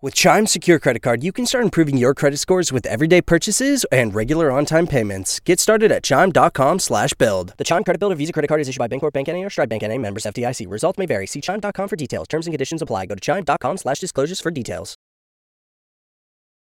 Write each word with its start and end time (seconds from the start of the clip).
With 0.00 0.14
Chime 0.14 0.46
Secure 0.46 0.78
Credit 0.78 1.02
Card, 1.02 1.24
you 1.24 1.32
can 1.32 1.44
start 1.44 1.64
improving 1.64 1.96
your 1.96 2.14
credit 2.14 2.36
scores 2.36 2.72
with 2.72 2.86
everyday 2.86 3.20
purchases 3.20 3.84
and 3.90 4.14
regular 4.14 4.52
on-time 4.52 4.86
payments. 4.86 5.40
Get 5.40 5.58
started 5.58 5.90
at 5.90 6.04
chime.com 6.04 6.78
slash 6.78 7.14
build. 7.14 7.54
The 7.56 7.64
Chime 7.64 7.82
Credit 7.82 7.98
Builder 7.98 8.14
Visa 8.14 8.32
Credit 8.32 8.46
Card 8.46 8.60
is 8.60 8.68
issued 8.68 8.78
by 8.78 8.86
Bancorp 8.86 9.12
Bank 9.12 9.28
N.A. 9.28 9.42
or 9.42 9.50
Stride 9.50 9.68
Bank 9.68 9.82
N.A. 9.82 9.98
members 9.98 10.22
FDIC. 10.22 10.70
Results 10.70 10.98
may 10.98 11.06
vary. 11.06 11.26
See 11.26 11.40
chime.com 11.40 11.88
for 11.88 11.96
details. 11.96 12.28
Terms 12.28 12.46
and 12.46 12.52
conditions 12.52 12.80
apply. 12.80 13.06
Go 13.06 13.16
to 13.16 13.20
chime.com 13.20 13.76
slash 13.76 13.98
disclosures 13.98 14.40
for 14.40 14.52
details. 14.52 14.94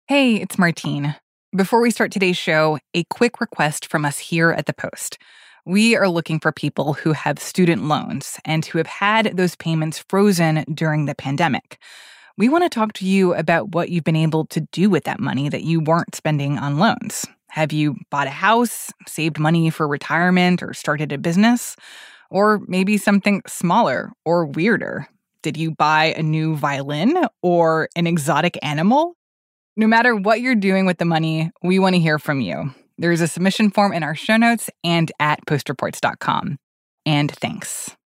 Hey, 0.06 0.36
it's 0.36 0.56
Martine. 0.56 1.16
Before 1.50 1.80
we 1.80 1.90
start 1.90 2.12
today's 2.12 2.36
show, 2.36 2.78
a 2.94 3.02
quick 3.10 3.40
request 3.40 3.90
from 3.90 4.04
us 4.04 4.18
here 4.18 4.52
at 4.52 4.66
the 4.66 4.72
Post. 4.72 5.18
We 5.64 5.96
are 5.96 6.08
looking 6.08 6.38
for 6.38 6.52
people 6.52 6.92
who 6.92 7.12
have 7.12 7.40
student 7.40 7.88
loans 7.88 8.38
and 8.44 8.64
who 8.64 8.78
have 8.78 8.86
had 8.86 9.36
those 9.36 9.56
payments 9.56 10.04
frozen 10.08 10.64
during 10.72 11.06
the 11.06 11.16
pandemic. 11.16 11.78
We 12.38 12.50
want 12.50 12.64
to 12.64 12.68
talk 12.68 12.92
to 12.94 13.06
you 13.06 13.32
about 13.32 13.74
what 13.74 13.88
you've 13.88 14.04
been 14.04 14.14
able 14.14 14.44
to 14.46 14.60
do 14.60 14.90
with 14.90 15.04
that 15.04 15.20
money 15.20 15.48
that 15.48 15.62
you 15.62 15.80
weren't 15.80 16.14
spending 16.14 16.58
on 16.58 16.78
loans. 16.78 17.26
Have 17.48 17.72
you 17.72 17.96
bought 18.10 18.26
a 18.26 18.30
house, 18.30 18.92
saved 19.06 19.38
money 19.38 19.70
for 19.70 19.88
retirement, 19.88 20.62
or 20.62 20.74
started 20.74 21.12
a 21.12 21.18
business? 21.18 21.76
Or 22.30 22.60
maybe 22.68 22.98
something 22.98 23.40
smaller 23.46 24.12
or 24.26 24.44
weirder. 24.44 25.08
Did 25.40 25.56
you 25.56 25.70
buy 25.70 26.12
a 26.14 26.22
new 26.22 26.56
violin 26.56 27.16
or 27.40 27.88
an 27.96 28.06
exotic 28.06 28.58
animal? 28.62 29.16
No 29.76 29.86
matter 29.86 30.14
what 30.14 30.42
you're 30.42 30.54
doing 30.54 30.84
with 30.84 30.98
the 30.98 31.04
money, 31.06 31.50
we 31.62 31.78
want 31.78 31.94
to 31.94 32.00
hear 32.00 32.18
from 32.18 32.42
you. 32.42 32.74
There 32.98 33.12
is 33.12 33.22
a 33.22 33.28
submission 33.28 33.70
form 33.70 33.94
in 33.94 34.02
our 34.02 34.14
show 34.14 34.36
notes 34.36 34.68
and 34.84 35.10
at 35.18 35.46
postreports.com. 35.46 36.58
And 37.06 37.30
thanks. 37.30 37.96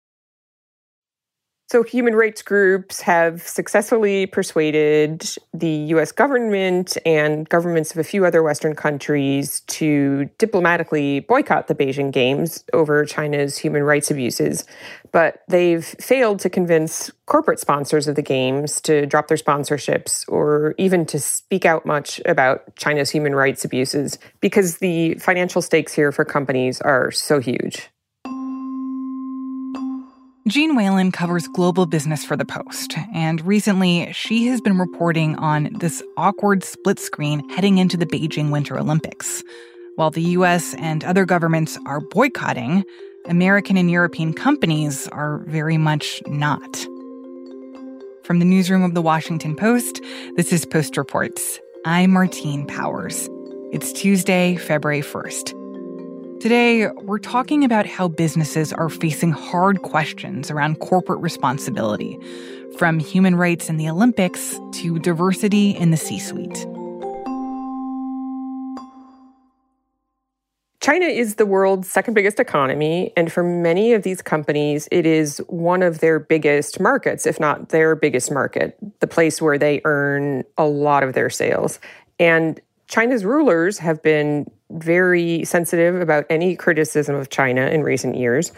So, 1.71 1.85
human 1.85 2.17
rights 2.17 2.43
groups 2.43 3.01
have 3.03 3.47
successfully 3.47 4.27
persuaded 4.27 5.25
the 5.55 5.69
US 5.95 6.11
government 6.11 6.99
and 7.07 7.49
governments 7.49 7.93
of 7.93 7.99
a 7.99 8.03
few 8.03 8.27
other 8.27 8.43
Western 8.43 8.75
countries 8.75 9.61
to 9.69 10.29
diplomatically 10.39 11.21
boycott 11.21 11.69
the 11.69 11.77
Beijing 11.77 12.11
Games 12.11 12.65
over 12.73 13.05
China's 13.05 13.57
human 13.57 13.85
rights 13.85 14.11
abuses. 14.11 14.65
But 15.13 15.45
they've 15.47 15.85
failed 15.85 16.41
to 16.41 16.51
convince 16.51 17.09
corporate 17.27 17.61
sponsors 17.61 18.09
of 18.09 18.17
the 18.17 18.23
Games 18.23 18.81
to 18.81 19.07
drop 19.07 19.29
their 19.29 19.37
sponsorships 19.37 20.25
or 20.27 20.75
even 20.77 21.07
to 21.07 21.21
speak 21.21 21.65
out 21.65 21.87
much 21.87 22.21
about 22.27 22.75
China's 22.75 23.11
human 23.11 23.33
rights 23.33 23.65
abuses 23.65 24.19
because 24.41 24.79
the 24.79 25.15
financial 25.21 25.63
stakes 25.63 25.93
here 25.93 26.11
for 26.11 26.25
companies 26.25 26.81
are 26.81 27.13
so 27.13 27.39
huge. 27.39 27.91
Jeanne 30.49 30.75
Whalen 30.75 31.13
covers 31.13 31.47
global 31.49 31.85
business 31.85 32.25
for 32.25 32.35
The 32.35 32.47
Post, 32.47 32.95
and 33.15 33.45
recently 33.47 34.11
she 34.13 34.47
has 34.47 34.63
been 34.63 34.79
reporting 34.79 35.37
on 35.37 35.69
this 35.81 36.03
awkward 36.17 36.65
split 36.65 36.99
screen 36.99 37.47
heading 37.51 37.77
into 37.77 37.99
the 37.99 38.07
Beijing 38.07 38.51
Winter 38.51 38.79
Olympics. 38.79 39.45
While 39.97 40.11
the 40.11 40.23
US 40.23 40.73
and 40.75 41.05
other 41.05 41.27
governments 41.27 41.79
are 41.85 42.01
boycotting, 42.01 42.85
American 43.27 43.77
and 43.77 43.91
European 43.91 44.33
companies 44.33 45.09
are 45.09 45.45
very 45.47 45.77
much 45.77 46.23
not. 46.27 46.87
From 48.25 48.39
the 48.39 48.47
newsroom 48.47 48.83
of 48.83 48.95
The 48.95 49.03
Washington 49.03 49.55
Post, 49.55 50.01
this 50.37 50.55
is 50.55 50.65
Post 50.65 50.97
Reports. 50.97 51.61
I'm 51.85 52.13
Martine 52.13 52.67
Powers. 52.67 53.29
It's 53.73 53.93
Tuesday, 53.93 54.57
February 54.57 55.03
1st. 55.03 55.60
Today, 56.41 56.87
we're 57.03 57.19
talking 57.19 57.65
about 57.65 57.85
how 57.85 58.09
businesses 58.09 58.73
are 58.73 58.89
facing 58.89 59.31
hard 59.31 59.83
questions 59.83 60.51
around 60.51 60.81
corporate 60.81 61.21
responsibility, 61.21 62.19
from 62.79 62.99
human 62.99 63.35
rights 63.37 63.69
in 63.69 63.77
the 63.77 63.87
Olympics 63.91 64.59
to 64.73 64.99
diversity 65.01 65.73
in 65.73 65.91
the 65.91 65.99
C 65.99 66.19
suite. 66.19 66.67
China 70.81 71.05
is 71.05 71.35
the 71.35 71.45
world's 71.45 71.91
second 71.91 72.15
biggest 72.15 72.41
economy, 72.41 73.13
and 73.19 73.31
for 73.31 73.43
many 73.43 73.93
of 73.93 74.03
these 74.03 74.23
companies, 74.23 74.89
it 74.91 75.05
is 75.05 75.43
one 75.49 75.83
of 75.83 75.99
their 75.99 76.19
biggest 76.19 76.81
markets, 76.81 77.27
if 77.27 77.39
not 77.39 77.69
their 77.69 77.95
biggest 77.95 78.33
market, 78.33 78.79
the 79.01 79.07
place 79.07 79.43
where 79.43 79.59
they 79.59 79.83
earn 79.85 80.45
a 80.57 80.65
lot 80.65 81.03
of 81.03 81.13
their 81.13 81.29
sales. 81.29 81.79
And 82.19 82.59
China's 82.89 83.27
rulers 83.27 83.77
have 83.77 84.03
been 84.03 84.51
very 84.71 85.45
sensitive 85.45 86.01
about 86.01 86.27
any 86.31 86.57
criticism 86.57 87.15
of 87.15 87.31
China 87.31 87.67
in 87.67 87.83
recent 87.83 88.17
years. 88.17 88.53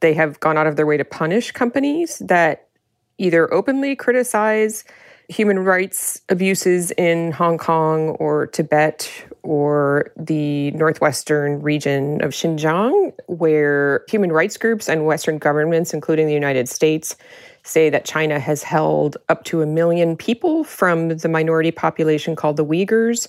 They 0.00 0.14
have 0.14 0.40
gone 0.40 0.58
out 0.58 0.66
of 0.66 0.76
their 0.76 0.86
way 0.86 0.96
to 0.96 1.04
punish 1.04 1.52
companies 1.52 2.18
that 2.18 2.68
either 3.18 3.52
openly 3.52 3.94
criticize 3.94 4.84
human 5.28 5.60
rights 5.60 6.20
abuses 6.28 6.90
in 6.92 7.32
Hong 7.32 7.56
Kong 7.56 8.10
or 8.10 8.48
Tibet 8.48 9.10
or 9.42 10.12
the 10.16 10.70
northwestern 10.72 11.62
region 11.62 12.22
of 12.22 12.32
Xinjiang, 12.32 13.12
where 13.26 14.04
human 14.08 14.32
rights 14.32 14.56
groups 14.56 14.88
and 14.88 15.06
Western 15.06 15.38
governments, 15.38 15.94
including 15.94 16.26
the 16.26 16.34
United 16.34 16.68
States, 16.68 17.16
say 17.64 17.90
that 17.90 18.04
China 18.04 18.38
has 18.38 18.62
held 18.62 19.16
up 19.28 19.44
to 19.44 19.62
a 19.62 19.66
million 19.66 20.16
people 20.16 20.64
from 20.64 21.08
the 21.08 21.28
minority 21.28 21.70
population 21.70 22.36
called 22.36 22.56
the 22.56 22.64
Uyghurs 22.64 23.28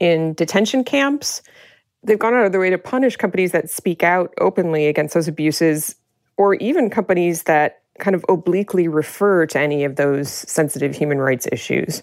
in 0.00 0.34
detention 0.34 0.84
camps. 0.84 1.42
They've 2.04 2.18
gone 2.18 2.34
out 2.34 2.44
of 2.44 2.52
their 2.52 2.60
way 2.60 2.70
to 2.70 2.78
punish 2.78 3.16
companies 3.16 3.52
that 3.52 3.70
speak 3.70 4.02
out 4.02 4.32
openly 4.38 4.86
against 4.86 5.14
those 5.14 5.26
abuses, 5.26 5.96
or 6.36 6.54
even 6.54 6.90
companies 6.90 7.44
that 7.44 7.80
kind 7.98 8.14
of 8.14 8.24
obliquely 8.28 8.88
refer 8.88 9.46
to 9.46 9.58
any 9.58 9.84
of 9.84 9.96
those 9.96 10.28
sensitive 10.28 10.94
human 10.94 11.18
rights 11.18 11.46
issues. 11.50 12.02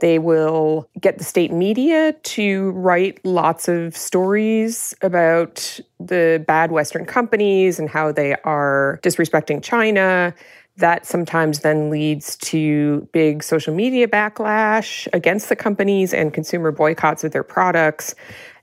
They 0.00 0.18
will 0.18 0.88
get 1.00 1.18
the 1.18 1.24
state 1.24 1.52
media 1.52 2.12
to 2.12 2.70
write 2.72 3.24
lots 3.24 3.68
of 3.68 3.96
stories 3.96 4.94
about 5.02 5.80
the 6.00 6.44
bad 6.46 6.72
Western 6.72 7.06
companies 7.06 7.78
and 7.78 7.88
how 7.88 8.12
they 8.12 8.34
are 8.44 8.98
disrespecting 9.02 9.62
China. 9.62 10.34
That 10.76 11.06
sometimes 11.06 11.60
then 11.60 11.90
leads 11.90 12.36
to 12.38 13.08
big 13.12 13.44
social 13.44 13.72
media 13.72 14.08
backlash 14.08 15.06
against 15.12 15.48
the 15.48 15.56
companies 15.56 16.12
and 16.12 16.34
consumer 16.34 16.72
boycotts 16.72 17.22
of 17.22 17.30
their 17.30 17.44
products. 17.44 18.16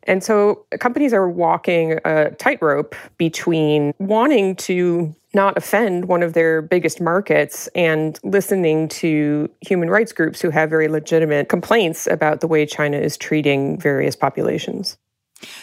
And 0.03 0.23
so 0.23 0.65
companies 0.79 1.13
are 1.13 1.29
walking 1.29 1.99
a 2.05 2.31
tightrope 2.31 2.95
between 3.17 3.93
wanting 3.99 4.55
to 4.57 5.15
not 5.33 5.57
offend 5.57 6.05
one 6.05 6.23
of 6.23 6.33
their 6.33 6.61
biggest 6.61 6.99
markets 6.99 7.67
and 7.75 8.19
listening 8.23 8.87
to 8.89 9.49
human 9.61 9.89
rights 9.89 10.11
groups 10.11 10.41
who 10.41 10.49
have 10.49 10.69
very 10.69 10.87
legitimate 10.87 11.49
complaints 11.49 12.07
about 12.07 12.41
the 12.41 12.47
way 12.47 12.65
China 12.65 12.97
is 12.97 13.15
treating 13.15 13.79
various 13.79 14.15
populations. 14.15 14.97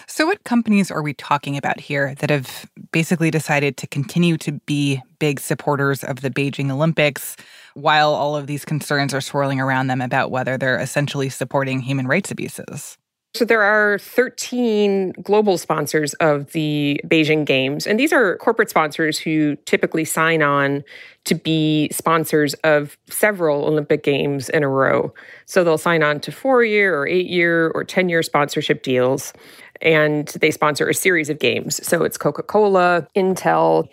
So, 0.07 0.27
what 0.27 0.43
companies 0.43 0.91
are 0.91 1.03
we 1.03 1.15
talking 1.15 1.57
about 1.57 1.79
here 1.79 2.15
that 2.17 2.31
have 2.31 2.69
basically 2.91 3.31
decided 3.31 3.77
to 3.77 3.87
continue 3.87 4.37
to 4.39 4.53
be 4.67 5.01
big 5.21 5.39
supporters 5.39 6.03
of 6.03 6.21
the 6.21 6.31
Beijing 6.31 6.71
Olympics 6.71 7.37
while 7.75 8.13
all 8.13 8.35
of 8.35 8.49
these 8.49 8.65
concerns 8.65 9.15
are 9.15 9.21
swirling 9.21 9.61
around 9.61 9.87
them 9.87 10.01
about 10.01 10.33
whether 10.33 10.59
they're 10.59 10.81
essentially 10.81 11.29
supporting 11.29 11.81
human 11.81 12.09
rights 12.09 12.33
abuses? 12.33 12.99
So 13.35 13.45
there 13.45 13.63
are 13.63 13.99
13 13.99 15.13
global 15.23 15.59
sponsors 15.59 16.15
of 16.15 16.51
the 16.53 17.01
Beijing 17.07 17.45
Games. 17.45 17.87
And 17.87 18.01
these 18.01 18.13
are 18.13 18.37
corporate 18.39 18.71
sponsors 18.71 19.19
who 19.19 19.57
typically 19.67 20.05
sign 20.05 20.43
on 20.43 20.83
to 21.25 21.35
be 21.35 21.91
sponsors 21.93 22.55
of 22.65 22.97
several 23.09 23.67
Olympic 23.67 24.03
Games 24.03 24.49
in 24.49 24.65
a 24.65 24.69
row. 24.69 25.13
So 25.45 25.63
they'll 25.63 25.79
sign 25.79 26.03
on 26.03 26.21
to 26.21 26.33
four 26.33 26.65
year 26.65 26.99
or 26.99 27.07
eight 27.07 27.29
year 27.29 27.69
or 27.75 27.85
10 27.85 28.09
year 28.09 28.23
sponsorship 28.23 28.83
deals 28.83 29.33
and 29.81 30.29
they 30.41 30.51
sponsor 30.51 30.89
a 30.89 30.95
series 30.95 31.29
of 31.29 31.39
games. 31.39 31.87
So 31.87 32.05
it's 32.05 32.19
Coca 32.19 32.43
Cola, 32.43 33.07
Intel, 33.15 33.89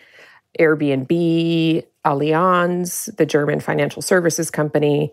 Airbnb, 0.59 1.85
Allianz, 2.05 3.15
the 3.17 3.25
German 3.25 3.59
financial 3.59 4.01
services 4.01 4.49
company, 4.49 5.11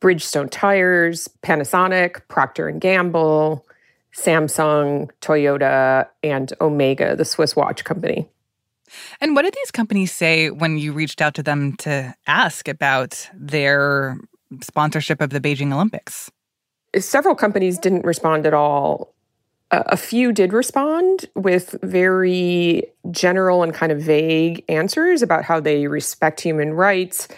Bridgestone 0.00 0.48
Tires, 0.50 1.28
Panasonic, 1.42 2.26
Procter 2.28 2.68
and 2.68 2.80
Gamble, 2.80 3.66
Samsung, 4.14 5.10
Toyota, 5.20 6.08
and 6.22 6.52
Omega, 6.60 7.16
the 7.16 7.24
Swiss 7.24 7.54
watch 7.54 7.84
company. 7.84 8.28
And 9.20 9.36
what 9.36 9.42
did 9.42 9.54
these 9.54 9.70
companies 9.70 10.10
say 10.10 10.50
when 10.50 10.78
you 10.78 10.92
reached 10.92 11.20
out 11.20 11.34
to 11.34 11.42
them 11.42 11.76
to 11.78 12.14
ask 12.26 12.66
about 12.66 13.28
their 13.32 14.18
sponsorship 14.62 15.20
of 15.20 15.30
the 15.30 15.40
Beijing 15.40 15.72
Olympics? 15.72 16.30
Several 16.98 17.36
companies 17.36 17.78
didn't 17.78 18.04
respond 18.04 18.46
at 18.46 18.54
all 18.54 19.14
a 19.70 19.96
few 19.96 20.32
did 20.32 20.52
respond 20.52 21.26
with 21.34 21.76
very 21.82 22.82
general 23.10 23.62
and 23.62 23.72
kind 23.72 23.92
of 23.92 24.00
vague 24.00 24.64
answers 24.68 25.22
about 25.22 25.44
how 25.44 25.60
they 25.60 25.86
respect 25.86 26.40
human 26.40 26.74
rights, 26.74 27.28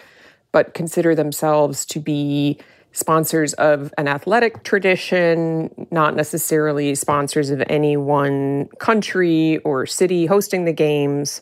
but 0.53 0.73
consider 0.73 1.13
themselves 1.13 1.85
to 1.87 1.99
be 1.99 2.57
sponsors 2.93 3.53
of 3.55 3.93
an 3.97 4.07
athletic 4.07 4.63
tradition, 4.63 5.87
not 5.91 6.15
necessarily 6.15 6.95
sponsors 6.95 7.49
of 7.49 7.61
any 7.67 7.97
one 7.97 8.67
country 8.79 9.57
or 9.65 9.85
city 9.85 10.27
hosting 10.27 10.63
the 10.63 10.71
games. 10.71 11.41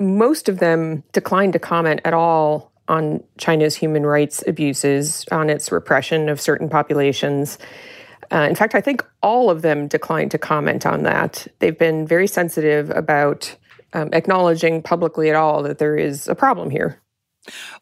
Most 0.00 0.48
of 0.48 0.58
them 0.58 1.04
declined 1.12 1.52
to 1.52 1.58
comment 1.58 2.00
at 2.04 2.14
all 2.14 2.72
on 2.88 3.22
China's 3.36 3.76
human 3.76 4.06
rights 4.06 4.42
abuses, 4.46 5.26
on 5.30 5.50
its 5.50 5.70
repression 5.70 6.30
of 6.30 6.40
certain 6.40 6.70
populations. 6.70 7.58
Uh, 8.32 8.46
in 8.48 8.54
fact, 8.54 8.74
I 8.74 8.80
think 8.80 9.04
all 9.22 9.50
of 9.50 9.60
them 9.60 9.86
declined 9.86 10.30
to 10.30 10.38
comment 10.38 10.86
on 10.86 11.02
that. 11.02 11.46
They've 11.58 11.78
been 11.78 12.06
very 12.06 12.26
sensitive 12.26 12.90
about 12.90 13.54
um, 13.92 14.08
acknowledging 14.14 14.82
publicly 14.82 15.28
at 15.28 15.36
all 15.36 15.62
that 15.62 15.78
there 15.78 15.96
is 15.96 16.26
a 16.28 16.34
problem 16.34 16.70
here. 16.70 17.00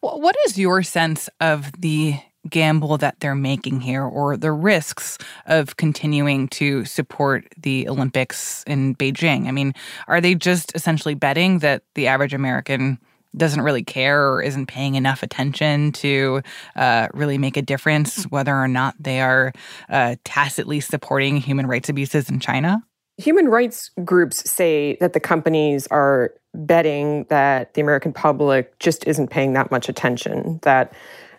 What 0.01 0.37
is 0.47 0.59
your 0.59 0.83
sense 0.83 1.29
of 1.41 1.73
the 1.79 2.19
gamble 2.49 2.97
that 2.99 3.19
they're 3.21 3.35
making 3.35 3.81
here 3.81 4.05
or 4.05 4.37
the 4.37 4.53
risks 4.53 5.19
of 5.47 5.77
continuing 5.77 6.49
to 6.49 6.85
support 6.85 7.47
the 7.57 7.89
Olympics 7.89 8.63
in 8.67 8.95
Beijing? 8.95 9.49
I 9.49 9.51
mean, 9.51 9.75
are 10.09 10.21
they 10.21 10.35
just 10.35 10.75
essentially 10.75 11.15
betting 11.15 11.61
that 11.61 11.83
the 11.95 12.07
average 12.07 12.35
American 12.35 12.99
doesn't 13.37 13.61
really 13.61 13.85
care 13.85 14.33
or 14.33 14.43
isn't 14.43 14.67
paying 14.67 14.95
enough 14.95 15.23
attention 15.23 15.93
to 15.93 16.41
uh, 16.75 17.09
really 17.13 17.39
make 17.39 17.57
a 17.57 17.63
difference 17.63 18.25
whether 18.25 18.55
or 18.55 18.69
not 18.69 18.95
they 18.99 19.21
are 19.21 19.53
uh, 19.91 20.17
tacitly 20.25 20.81
supporting 20.81 21.37
human 21.37 21.67
rights 21.67 21.89
abuses 21.89 22.31
in 22.31 22.41
China? 22.41 22.83
Human 23.19 23.49
rights 23.49 23.91
groups 24.05 24.49
say 24.49 24.97
that 25.01 25.15
the 25.15 25.21
companies 25.21 25.87
are 25.89 26.35
betting 26.55 27.25
that 27.25 27.75
the 27.75 27.81
American 27.81 28.13
public 28.13 28.79
just 28.79 29.07
isn't 29.07 29.31
paying 29.31 29.55
that 29.55 29.71
much 29.71 29.89
attention, 29.89 30.59
that 30.63 30.93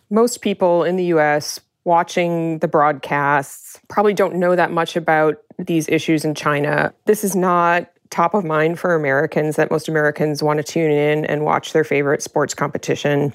most 0.09 0.41
people 0.41 0.83
in 0.83 0.95
the 0.95 1.05
US 1.05 1.59
watching 1.83 2.59
the 2.59 2.67
broadcasts 2.67 3.79
probably 3.87 4.13
don't 4.13 4.35
know 4.35 4.55
that 4.55 4.71
much 4.71 4.95
about 4.95 5.37
these 5.59 5.87
issues 5.87 6.25
in 6.25 6.35
China. 6.35 6.93
This 7.05 7.23
is 7.23 7.35
not 7.35 7.89
top 8.09 8.33
of 8.33 8.43
mind 8.43 8.79
for 8.79 8.95
Americans, 8.95 9.55
that 9.55 9.69
most 9.69 9.87
Americans 9.87 10.41
want 10.41 10.57
to 10.57 10.63
tune 10.63 10.91
in 10.91 11.25
and 11.25 11.43
watch 11.43 11.73
their 11.73 11.83
favorite 11.83 12.21
sports 12.21 12.53
competition, 12.53 13.33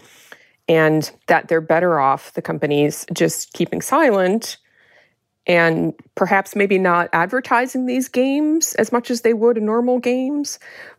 and 0.69 1.11
that 1.27 1.49
they're 1.49 1.61
better 1.61 2.01
off, 2.01 2.33
the 2.35 2.43
companies, 2.43 3.05
just 3.13 3.53
keeping 3.53 3.81
silent 3.81 4.57
and 5.47 5.95
perhaps 6.15 6.55
maybe 6.55 6.79
not 6.79 7.09
advertising 7.13 7.87
these 7.87 8.09
games 8.09 8.75
as 8.75 8.93
much 8.93 9.11
as 9.11 9.23
they 9.23 9.35
would 9.35 9.61
normal 9.61 9.99
games, 9.99 10.59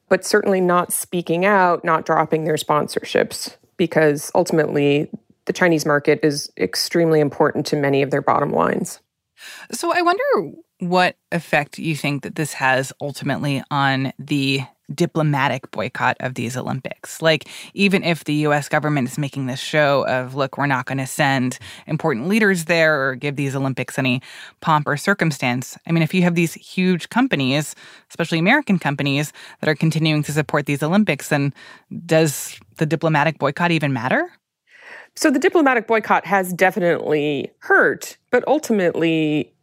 but 0.10 0.25
certainly 0.25 0.62
not 0.62 0.92
speaking 0.92 1.45
out, 1.45 1.84
not 1.84 2.06
dropping 2.06 2.44
their 2.44 2.56
sponsorships, 2.56 3.56
because 3.78 4.31
ultimately 4.36 5.10
the 5.45 5.54
Chinese 5.54 5.86
market 5.86 6.19
is 6.24 6.51
extremely 6.57 7.19
important 7.19 7.66
to 7.68 7.75
many 7.75 8.01
of 8.01 8.12
their 8.12 8.22
bottom 8.22 8.51
lines. 8.51 9.00
So 9.72 9.94
I 9.94 10.01
wonder 10.01 10.57
what 10.80 11.16
effect 11.31 11.80
you 11.80 11.96
think 11.96 12.24
that 12.24 12.36
this 12.36 12.54
has 12.54 12.94
ultimately 13.01 13.63
on 13.72 14.13
the 14.19 14.62
diplomatic 14.95 15.69
boycott 15.72 16.18
of 16.19 16.36
these 16.36 16.56
Olympics. 16.57 17.22
Like, 17.22 17.48
even 17.74 18.04
if 18.04 18.24
the 18.24 18.34
US 18.48 18.69
government 18.69 19.10
is 19.10 19.18
making 19.18 19.48
this 19.48 19.60
show 19.60 20.06
of, 20.07 20.36
look, 20.36 20.57
we're 20.57 20.66
not 20.66 20.86
going 20.86 20.98
to 20.98 21.07
send 21.07 21.60
important 21.88 22.28
leaders 22.28 22.66
there 22.66 23.01
or 23.01 23.16
give 23.16 23.36
these 23.36 23.56
Olympics 23.56 23.98
any 23.98 24.22
pomp 24.62 24.88
or 24.88 24.98
circumstance. 24.98 25.78
I 25.88 25.92
mean, 25.92 26.04
if 26.04 26.13
you 26.13 26.22
have 26.24 26.36
these 26.36 26.54
huge 26.54 27.10
companies, 27.10 27.75
especially 28.10 28.40
American 28.40 28.80
companies, 28.80 29.34
that 29.60 29.69
are 29.69 29.75
continuing 29.75 30.24
to 30.24 30.31
support 30.31 30.66
these 30.66 30.84
Olympics, 30.84 31.30
then 31.30 31.54
does 32.06 32.60
the 32.78 32.86
diplomatic 32.86 33.39
boycott 33.39 33.72
even 33.72 33.94
matter? 33.94 34.31
So 35.16 35.30
the 35.30 35.39
diplomatic 35.39 35.88
boycott 35.88 36.25
has 36.25 36.54
definitely 36.54 37.51
hurt, 37.60 38.18
but 38.31 38.44
ultimately, 38.48 39.54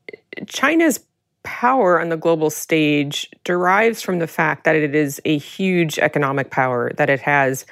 China's 0.46 1.00
power 1.42 2.00
on 2.00 2.08
the 2.08 2.16
global 2.16 2.50
stage 2.50 3.28
derives 3.44 4.02
from 4.02 4.18
the 4.18 4.26
fact 4.26 4.64
that 4.64 4.76
it 4.76 4.94
is 4.94 5.20
a 5.24 5.38
huge 5.38 5.98
economic 5.98 6.50
power, 6.50 6.92
that 6.96 7.10
it 7.10 7.20
has 7.20 7.66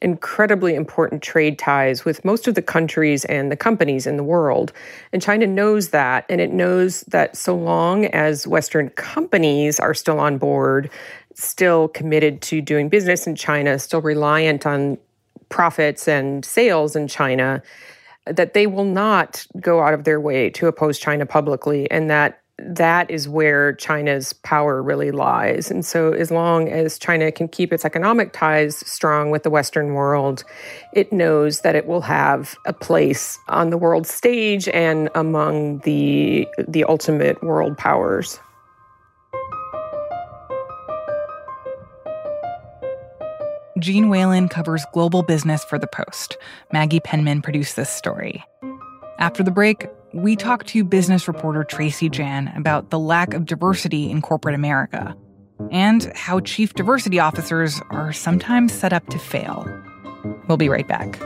incredibly 0.00 0.74
important 0.74 1.22
trade 1.22 1.58
ties 1.58 2.04
with 2.04 2.24
most 2.24 2.48
of 2.48 2.56
the 2.56 2.62
countries 2.62 3.24
and 3.26 3.52
the 3.52 3.56
companies 3.56 4.06
in 4.06 4.16
the 4.16 4.24
world. 4.24 4.72
And 5.12 5.22
China 5.22 5.46
knows 5.46 5.90
that. 5.90 6.26
And 6.28 6.40
it 6.40 6.52
knows 6.52 7.02
that 7.02 7.36
so 7.36 7.54
long 7.54 8.06
as 8.06 8.46
Western 8.46 8.88
companies 8.90 9.78
are 9.78 9.94
still 9.94 10.18
on 10.18 10.38
board, 10.38 10.90
still 11.34 11.88
committed 11.88 12.42
to 12.42 12.60
doing 12.60 12.88
business 12.88 13.26
in 13.26 13.36
China, 13.36 13.78
still 13.78 14.02
reliant 14.02 14.66
on 14.66 14.98
profits 15.50 16.08
and 16.08 16.44
sales 16.44 16.96
in 16.96 17.06
China, 17.06 17.62
that 18.26 18.54
they 18.54 18.66
will 18.66 18.84
not 18.84 19.46
go 19.60 19.80
out 19.80 19.94
of 19.94 20.04
their 20.04 20.20
way 20.20 20.50
to 20.50 20.66
oppose 20.66 20.98
China 20.98 21.26
publicly, 21.26 21.90
and 21.90 22.10
that 22.10 22.41
that 22.58 23.10
is 23.10 23.28
where 23.28 23.72
China's 23.74 24.32
power 24.32 24.82
really 24.82 25.10
lies. 25.10 25.70
And 25.70 25.84
so, 25.84 26.12
as 26.12 26.30
long 26.30 26.68
as 26.68 26.98
China 26.98 27.32
can 27.32 27.48
keep 27.48 27.72
its 27.72 27.84
economic 27.84 28.32
ties 28.32 28.76
strong 28.88 29.30
with 29.30 29.42
the 29.42 29.50
Western 29.50 29.94
world, 29.94 30.44
it 30.92 31.12
knows 31.12 31.60
that 31.60 31.74
it 31.74 31.86
will 31.86 32.02
have 32.02 32.56
a 32.66 32.72
place 32.72 33.38
on 33.48 33.70
the 33.70 33.78
world 33.78 34.06
stage 34.06 34.68
and 34.68 35.08
among 35.14 35.78
the, 35.80 36.46
the 36.68 36.84
ultimate 36.84 37.42
world 37.42 37.76
powers. 37.78 38.38
Jeanne 43.78 44.10
Whalen 44.10 44.48
covers 44.48 44.84
global 44.92 45.24
business 45.24 45.64
for 45.64 45.76
The 45.76 45.88
Post. 45.88 46.36
Maggie 46.72 47.00
Penman 47.00 47.42
produced 47.42 47.74
this 47.74 47.90
story. 47.90 48.44
After 49.18 49.42
the 49.42 49.50
break, 49.50 49.88
we 50.12 50.36
talk 50.36 50.64
to 50.66 50.84
business 50.84 51.26
reporter 51.26 51.64
Tracy 51.64 52.08
Jan 52.08 52.52
about 52.56 52.90
the 52.90 52.98
lack 52.98 53.34
of 53.34 53.46
diversity 53.46 54.10
in 54.10 54.20
corporate 54.20 54.54
America 54.54 55.16
and 55.70 56.12
how 56.14 56.40
chief 56.40 56.74
diversity 56.74 57.18
officers 57.18 57.80
are 57.90 58.12
sometimes 58.12 58.72
set 58.72 58.92
up 58.92 59.06
to 59.08 59.18
fail. 59.18 59.66
We'll 60.48 60.58
be 60.58 60.68
right 60.68 60.86
back. 60.86 61.18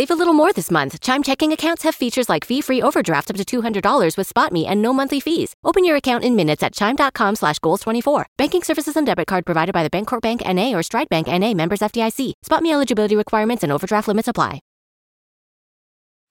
Save 0.00 0.10
a 0.10 0.14
little 0.14 0.32
more 0.32 0.50
this 0.50 0.70
month. 0.70 0.98
Chime 1.02 1.22
checking 1.22 1.52
accounts 1.52 1.82
have 1.82 1.94
features 1.94 2.26
like 2.26 2.46
fee-free 2.46 2.80
overdraft 2.80 3.30
up 3.30 3.36
to 3.36 3.44
$200 3.44 4.16
with 4.16 4.32
SpotMe 4.32 4.64
and 4.66 4.80
no 4.80 4.94
monthly 4.94 5.20
fees. 5.20 5.54
Open 5.62 5.84
your 5.84 5.96
account 5.96 6.24
in 6.24 6.34
minutes 6.34 6.62
at 6.62 6.72
chime.com 6.72 7.36
slash 7.36 7.58
goals24. 7.58 8.24
Banking 8.38 8.62
services 8.62 8.96
and 8.96 9.06
debit 9.06 9.26
card 9.26 9.44
provided 9.44 9.74
by 9.74 9.82
the 9.82 9.90
Bancorp 9.90 10.22
Bank 10.22 10.40
N.A. 10.42 10.74
or 10.74 10.82
Stride 10.82 11.10
Bank 11.10 11.28
N.A. 11.28 11.52
members 11.52 11.80
FDIC. 11.80 12.32
SpotMe 12.42 12.72
eligibility 12.72 13.14
requirements 13.14 13.62
and 13.62 13.70
overdraft 13.70 14.08
limits 14.08 14.26
apply. 14.26 14.60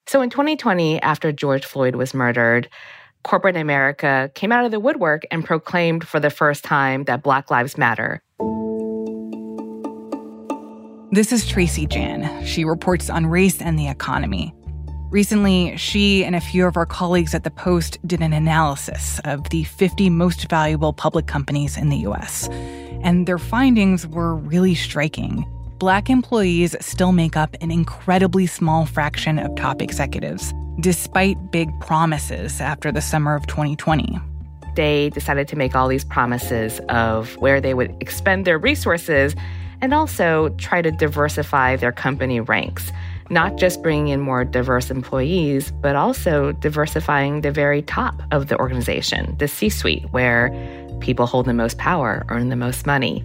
So 0.08 0.24
in 0.24 0.32
2020, 0.32 1.00
after 1.04 1.32
George 1.32 1.64
Floyd 1.64 1.94
was 1.94 2.16
murdered, 2.16 2.70
corporate 3.24 3.56
America 3.56 4.32
came 4.34 4.52
out 4.52 4.66
of 4.66 4.72
the 4.72 4.80
woodwork 4.80 5.28
and 5.30 5.46
proclaimed 5.46 6.08
for 6.08 6.20
the 6.20 6.32
first 6.32 6.64
time 6.64 7.04
that 7.04 7.22
Black 7.22 7.52
Lives 7.52 7.78
Matter. 7.78 8.24
This 11.12 11.32
is 11.32 11.48
Tracy 11.48 11.88
Jan. 11.88 12.46
She 12.46 12.64
reports 12.64 13.10
on 13.10 13.26
race 13.26 13.64
and 13.64 13.80
the 13.80 13.88
economy. 13.88 14.54
Recently, 15.10 15.76
she 15.76 16.24
and 16.24 16.36
a 16.36 16.40
few 16.40 16.68
of 16.68 16.78
our 16.78 16.86
colleagues 16.86 17.34
at 17.34 17.44
the 17.44 17.50
Post 17.50 17.98
did 18.06 18.22
an 18.22 18.32
analysis 18.32 19.20
of 19.26 19.50
the 19.50 19.64
50 19.64 20.12
most 20.12 20.48
valuable 20.52 20.94
public 20.94 21.26
companies 21.26 21.78
in 21.78 21.90
the 21.90 21.98
US. 22.10 22.48
And 23.02 23.26
their 23.26 23.40
findings 23.40 24.06
were 24.06 24.36
really 24.36 24.76
striking. 24.76 25.44
Black 25.80 26.12
employees 26.12 26.76
still 26.80 27.12
make 27.12 27.36
up 27.36 27.58
an 27.60 27.72
incredibly 27.72 28.46
small 28.46 28.86
fraction 28.86 29.40
of 29.40 29.56
top 29.56 29.82
executives, 29.82 30.54
despite 30.80 31.50
big 31.50 31.72
promises 31.80 32.62
after 32.62 32.92
the 32.92 33.02
summer 33.02 33.34
of 33.34 33.48
2020 33.48 34.20
they 34.76 35.10
decided 35.10 35.46
to 35.46 35.58
make 35.58 35.76
all 35.76 35.90
these 35.90 36.06
promises 36.06 36.80
of 36.88 37.36
where 37.38 37.60
they 37.60 37.74
would 37.74 37.94
expend 38.00 38.46
their 38.46 38.58
resources 38.58 39.36
and 39.82 39.94
also 39.94 40.50
try 40.58 40.82
to 40.82 40.92
diversify 40.92 41.76
their 41.76 41.92
company 41.92 42.40
ranks, 42.40 42.92
not 43.30 43.58
just 43.58 43.82
bringing 43.82 44.10
in 44.10 44.20
more 44.20 44.44
diverse 44.44 44.90
employees, 44.90 45.72
but 45.82 45.96
also 45.96 46.52
diversifying 46.54 47.42
the 47.42 47.52
very 47.52 47.82
top 47.82 48.22
of 48.32 48.48
the 48.48 48.58
organization, 48.58 49.36
the 49.38 49.48
C 49.48 49.70
suite, 49.70 50.06
where 50.12 50.52
people 51.00 51.26
hold 51.26 51.46
the 51.46 51.54
most 51.54 51.78
power, 51.78 52.26
earn 52.30 52.50
the 52.50 52.56
most 52.56 52.86
money. 52.86 53.24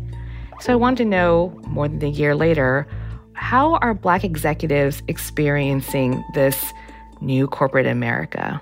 So 0.61 0.73
I 0.73 0.76
want 0.76 0.99
to 0.99 1.04
know 1.04 1.58
more 1.66 1.88
than 1.88 2.02
a 2.02 2.08
year 2.08 2.34
later 2.34 2.87
how 3.34 3.75
are 3.76 3.94
Black 3.94 4.23
executives 4.25 5.02
experiencing 5.08 6.25
this 6.34 6.73
new 7.20 7.46
corporate 7.49 7.87
America? 7.87 8.61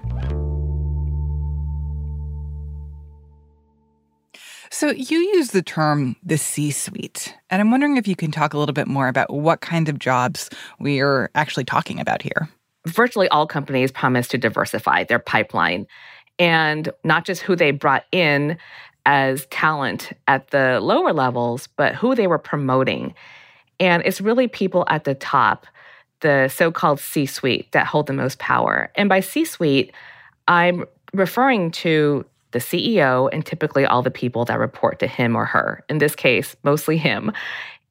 So 4.83 4.91
you 4.91 5.19
use 5.19 5.51
the 5.53 5.63
term 5.63 6.17
the 6.25 6.37
C 6.37 6.73
suite, 6.73 7.37
and 7.51 7.63
I'm 7.63 7.71
wondering 7.71 7.99
if 7.99 8.09
you 8.09 8.17
can 8.17 8.33
talk 8.33 8.53
a 8.53 8.59
little 8.59 8.73
bit 8.73 8.89
more 8.89 9.07
about 9.07 9.33
what 9.33 9.61
kinds 9.61 9.89
of 9.89 9.97
jobs 10.01 10.51
we 10.81 10.99
are 10.99 11.31
actually 11.37 11.63
talking 11.63 12.01
about 12.01 12.21
here. 12.21 12.49
Virtually 12.89 13.29
all 13.29 13.47
companies 13.47 13.93
promise 13.93 14.27
to 14.27 14.39
diversify 14.39 15.05
their 15.05 15.21
pipeline 15.21 15.87
and 16.37 16.91
not 17.05 17.25
just 17.25 17.43
who 17.43 17.55
they 17.55 17.71
brought 17.71 18.07
in 18.11 18.59
as 19.07 19.47
talent 19.53 20.15
at 20.27 20.51
the 20.51 20.81
lower 20.81 21.13
levels, 21.13 21.69
but 21.77 21.95
who 21.95 22.17
they 22.17 22.27
were 22.27 22.37
promoting. 22.37 23.15
And 23.79 24.03
it's 24.05 24.21
really 24.21 24.49
people 24.49 24.85
at 24.89 25.05
the 25.05 25.15
top, 25.15 25.65
the 26.23 26.49
so 26.49 26.73
called 26.73 26.99
C 26.99 27.25
suite, 27.25 27.71
that 27.71 27.87
hold 27.87 28.09
the 28.09 28.15
most 28.15 28.41
power. 28.41 28.91
And 28.97 29.09
by 29.09 29.21
C 29.21 29.45
suite, 29.45 29.95
I'm 30.49 30.87
referring 31.15 31.71
to 31.71 32.27
the 32.53 32.59
CEO 32.59 33.29
and 33.33 33.45
typically 33.45 33.85
all 33.85 34.03
the 34.03 34.11
people 34.11 34.45
that 34.47 34.59
report 34.59 34.99
to 35.01 35.07
him 35.07 35.37
or 35.37 35.45
her. 35.45 35.85
In 35.89 35.99
this 35.99 36.15
case, 36.15 36.57
mostly 36.63 36.97
him. 36.97 37.33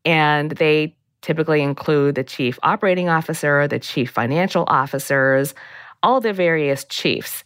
And 0.06 0.51
they 0.51 0.96
typically 1.22 1.62
include 1.62 2.15
the 2.15 2.24
chief 2.24 2.58
operating 2.63 3.10
officer, 3.10 3.68
the 3.68 3.80
chief 3.80 4.12
financial 4.12 4.63
officers, 4.68 5.53
all 6.01 6.20
the 6.20 6.34
various 6.34 6.84
chiefs. 6.86 7.44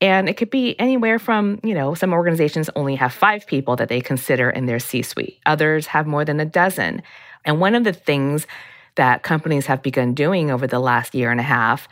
And 0.00 0.28
it 0.28 0.38
could 0.38 0.48
be 0.48 0.78
anywhere 0.78 1.18
from, 1.18 1.60
you 1.62 1.74
know, 1.74 1.94
some 1.94 2.14
organizations 2.14 2.70
only 2.74 2.94
have 2.94 3.12
five 3.12 3.46
people 3.46 3.76
that 3.76 3.88
they 3.88 4.00
consider 4.00 4.48
in 4.48 4.64
their 4.64 4.78
C 4.78 5.02
suite, 5.02 5.38
others 5.44 5.88
have 5.88 6.06
more 6.06 6.24
than 6.24 6.40
a 6.40 6.46
dozen. 6.46 7.02
And 7.44 7.60
one 7.60 7.74
of 7.74 7.84
the 7.84 7.92
things 7.92 8.46
that 8.94 9.22
companies 9.22 9.66
have 9.66 9.82
begun 9.82 10.14
doing 10.14 10.50
over 10.50 10.66
the 10.66 10.78
last 10.78 11.14
year 11.14 11.30
and 11.30 11.40
a 11.40 11.44
half 11.44 11.88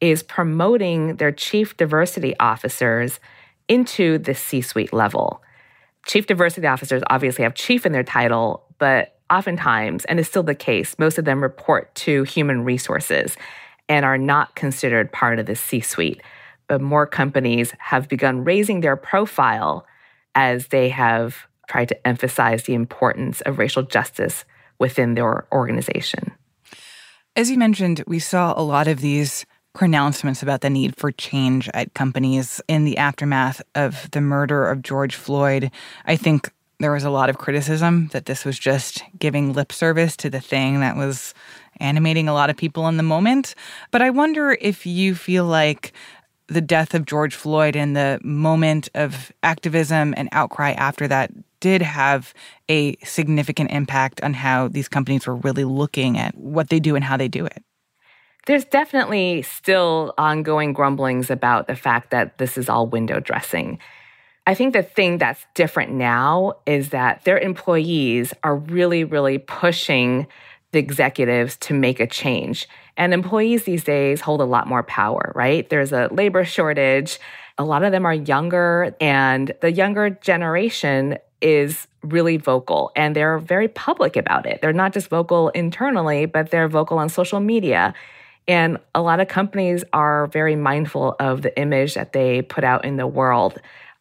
is 0.00 0.22
promoting 0.22 1.16
their 1.16 1.32
chief 1.32 1.76
diversity 1.76 2.36
officers 2.40 3.20
into 3.72 4.18
the 4.18 4.34
C 4.34 4.60
suite 4.60 4.92
level. 4.92 5.42
Chief 6.04 6.26
diversity 6.26 6.66
officers 6.66 7.02
obviously 7.08 7.42
have 7.44 7.54
chief 7.54 7.86
in 7.86 7.92
their 7.92 8.02
title, 8.02 8.64
but 8.78 9.18
oftentimes, 9.30 10.04
and 10.04 10.20
it's 10.20 10.28
still 10.28 10.42
the 10.42 10.54
case, 10.54 10.94
most 10.98 11.16
of 11.16 11.24
them 11.24 11.42
report 11.42 11.94
to 11.94 12.22
human 12.24 12.64
resources 12.64 13.34
and 13.88 14.04
are 14.04 14.18
not 14.18 14.54
considered 14.54 15.10
part 15.10 15.38
of 15.38 15.46
the 15.46 15.56
C 15.56 15.80
suite. 15.80 16.20
But 16.68 16.82
more 16.82 17.06
companies 17.06 17.72
have 17.78 18.10
begun 18.10 18.44
raising 18.44 18.82
their 18.82 18.96
profile 18.96 19.86
as 20.34 20.68
they 20.68 20.90
have 20.90 21.46
tried 21.66 21.88
to 21.88 22.06
emphasize 22.06 22.64
the 22.64 22.74
importance 22.74 23.40
of 23.42 23.58
racial 23.58 23.82
justice 23.82 24.44
within 24.78 25.14
their 25.14 25.46
organization. 25.50 26.32
As 27.36 27.50
you 27.50 27.56
mentioned, 27.56 28.04
we 28.06 28.18
saw 28.18 28.52
a 28.54 28.62
lot 28.62 28.86
of 28.86 29.00
these 29.00 29.46
pronouncements 29.74 30.42
about 30.42 30.60
the 30.60 30.70
need 30.70 30.96
for 30.96 31.12
change 31.12 31.68
at 31.74 31.94
companies 31.94 32.60
in 32.68 32.84
the 32.84 32.98
aftermath 32.98 33.62
of 33.74 34.10
the 34.10 34.20
murder 34.20 34.68
of 34.68 34.82
George 34.82 35.14
Floyd. 35.14 35.70
I 36.04 36.16
think 36.16 36.52
there 36.78 36.92
was 36.92 37.04
a 37.04 37.10
lot 37.10 37.30
of 37.30 37.38
criticism 37.38 38.08
that 38.08 38.26
this 38.26 38.44
was 38.44 38.58
just 38.58 39.02
giving 39.18 39.52
lip 39.52 39.72
service 39.72 40.16
to 40.16 40.28
the 40.28 40.40
thing 40.40 40.80
that 40.80 40.96
was 40.96 41.32
animating 41.78 42.28
a 42.28 42.34
lot 42.34 42.50
of 42.50 42.56
people 42.56 42.88
in 42.88 42.96
the 42.96 43.02
moment. 43.02 43.54
But 43.90 44.02
I 44.02 44.10
wonder 44.10 44.58
if 44.60 44.84
you 44.84 45.14
feel 45.14 45.44
like 45.44 45.92
the 46.48 46.60
death 46.60 46.94
of 46.94 47.06
George 47.06 47.34
Floyd 47.34 47.76
and 47.76 47.96
the 47.96 48.20
moment 48.22 48.88
of 48.94 49.32
activism 49.42 50.12
and 50.16 50.28
outcry 50.32 50.72
after 50.72 51.08
that 51.08 51.30
did 51.60 51.80
have 51.80 52.34
a 52.68 52.96
significant 52.96 53.70
impact 53.70 54.20
on 54.22 54.34
how 54.34 54.68
these 54.68 54.88
companies 54.88 55.26
were 55.26 55.36
really 55.36 55.64
looking 55.64 56.18
at 56.18 56.36
what 56.36 56.68
they 56.68 56.80
do 56.80 56.96
and 56.96 57.04
how 57.04 57.16
they 57.16 57.28
do 57.28 57.46
it. 57.46 57.62
There's 58.46 58.64
definitely 58.64 59.42
still 59.42 60.14
ongoing 60.18 60.72
grumblings 60.72 61.30
about 61.30 61.68
the 61.68 61.76
fact 61.76 62.10
that 62.10 62.38
this 62.38 62.58
is 62.58 62.68
all 62.68 62.86
window 62.86 63.20
dressing. 63.20 63.78
I 64.46 64.54
think 64.54 64.72
the 64.72 64.82
thing 64.82 65.18
that's 65.18 65.46
different 65.54 65.92
now 65.92 66.54
is 66.66 66.88
that 66.88 67.24
their 67.24 67.38
employees 67.38 68.34
are 68.42 68.56
really, 68.56 69.04
really 69.04 69.38
pushing 69.38 70.26
the 70.72 70.80
executives 70.80 71.56
to 71.58 71.74
make 71.74 72.00
a 72.00 72.06
change. 72.06 72.66
And 72.96 73.14
employees 73.14 73.64
these 73.64 73.84
days 73.84 74.20
hold 74.20 74.40
a 74.40 74.44
lot 74.44 74.66
more 74.66 74.82
power, 74.82 75.32
right? 75.36 75.68
There's 75.68 75.92
a 75.92 76.08
labor 76.10 76.44
shortage. 76.44 77.20
A 77.58 77.64
lot 77.64 77.84
of 77.84 77.92
them 77.92 78.04
are 78.04 78.14
younger, 78.14 78.96
and 79.00 79.52
the 79.60 79.70
younger 79.70 80.10
generation 80.10 81.18
is 81.42 81.86
really 82.02 82.36
vocal 82.36 82.90
and 82.96 83.14
they're 83.14 83.38
very 83.38 83.68
public 83.68 84.16
about 84.16 84.46
it. 84.46 84.60
They're 84.62 84.72
not 84.72 84.92
just 84.92 85.08
vocal 85.08 85.50
internally, 85.50 86.26
but 86.26 86.50
they're 86.50 86.68
vocal 86.68 86.98
on 86.98 87.08
social 87.08 87.40
media. 87.40 87.94
And 88.48 88.78
a 88.94 89.02
lot 89.02 89.20
of 89.20 89.28
companies 89.28 89.84
are 89.92 90.26
very 90.28 90.56
mindful 90.56 91.14
of 91.20 91.42
the 91.42 91.56
image 91.58 91.94
that 91.94 92.12
they 92.12 92.42
put 92.42 92.64
out 92.64 92.84
in 92.84 92.96
the 92.96 93.06
world. 93.06 93.60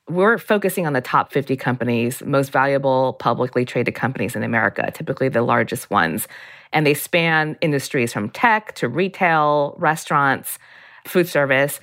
We're 0.09 0.37
focusing 0.37 0.87
on 0.87 0.93
the 0.93 1.01
top 1.01 1.31
50 1.31 1.55
companies, 1.55 2.23
most 2.23 2.51
valuable 2.51 3.13
publicly 3.13 3.65
traded 3.65 3.93
companies 3.95 4.35
in 4.35 4.43
America, 4.43 4.91
typically 4.93 5.29
the 5.29 5.43
largest 5.43 5.89
ones. 5.89 6.27
And 6.73 6.85
they 6.85 6.93
span 6.93 7.57
industries 7.61 8.11
from 8.11 8.29
tech 8.29 8.73
to 8.75 8.89
retail, 8.89 9.75
restaurants, 9.77 10.57
food 11.05 11.27
service. 11.27 11.79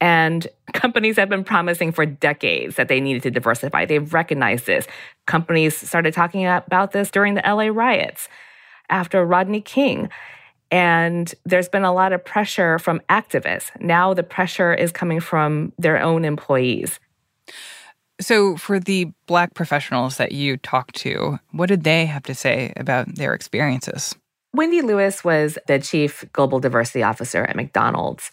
And 0.00 0.46
companies 0.72 1.16
have 1.16 1.28
been 1.28 1.44
promising 1.44 1.92
for 1.92 2.06
decades 2.06 2.76
that 2.76 2.88
they 2.88 3.00
needed 3.00 3.22
to 3.24 3.30
diversify. 3.30 3.84
They've 3.84 4.12
recognized 4.12 4.66
this. 4.66 4.86
Companies 5.26 5.76
started 5.76 6.14
talking 6.14 6.46
about 6.46 6.92
this 6.92 7.10
during 7.10 7.34
the 7.34 7.42
LA 7.42 7.66
riots 7.66 8.28
after 8.88 9.24
Rodney 9.24 9.60
King. 9.60 10.08
And 10.70 11.32
there's 11.44 11.68
been 11.68 11.84
a 11.84 11.92
lot 11.92 12.12
of 12.12 12.24
pressure 12.24 12.78
from 12.78 13.00
activists. 13.08 13.70
Now 13.80 14.14
the 14.14 14.22
pressure 14.22 14.72
is 14.72 14.92
coming 14.92 15.20
from 15.20 15.72
their 15.78 16.00
own 16.00 16.24
employees. 16.24 17.00
So, 18.20 18.58
for 18.58 18.78
the 18.78 19.10
Black 19.26 19.54
professionals 19.54 20.18
that 20.18 20.32
you 20.32 20.58
talked 20.58 20.94
to, 20.96 21.38
what 21.52 21.70
did 21.70 21.84
they 21.84 22.04
have 22.04 22.22
to 22.24 22.34
say 22.34 22.72
about 22.76 23.14
their 23.14 23.32
experiences? 23.32 24.14
Wendy 24.52 24.82
Lewis 24.82 25.24
was 25.24 25.58
the 25.66 25.78
chief 25.78 26.24
global 26.32 26.60
diversity 26.60 27.02
officer 27.02 27.44
at 27.44 27.56
McDonald's. 27.56 28.30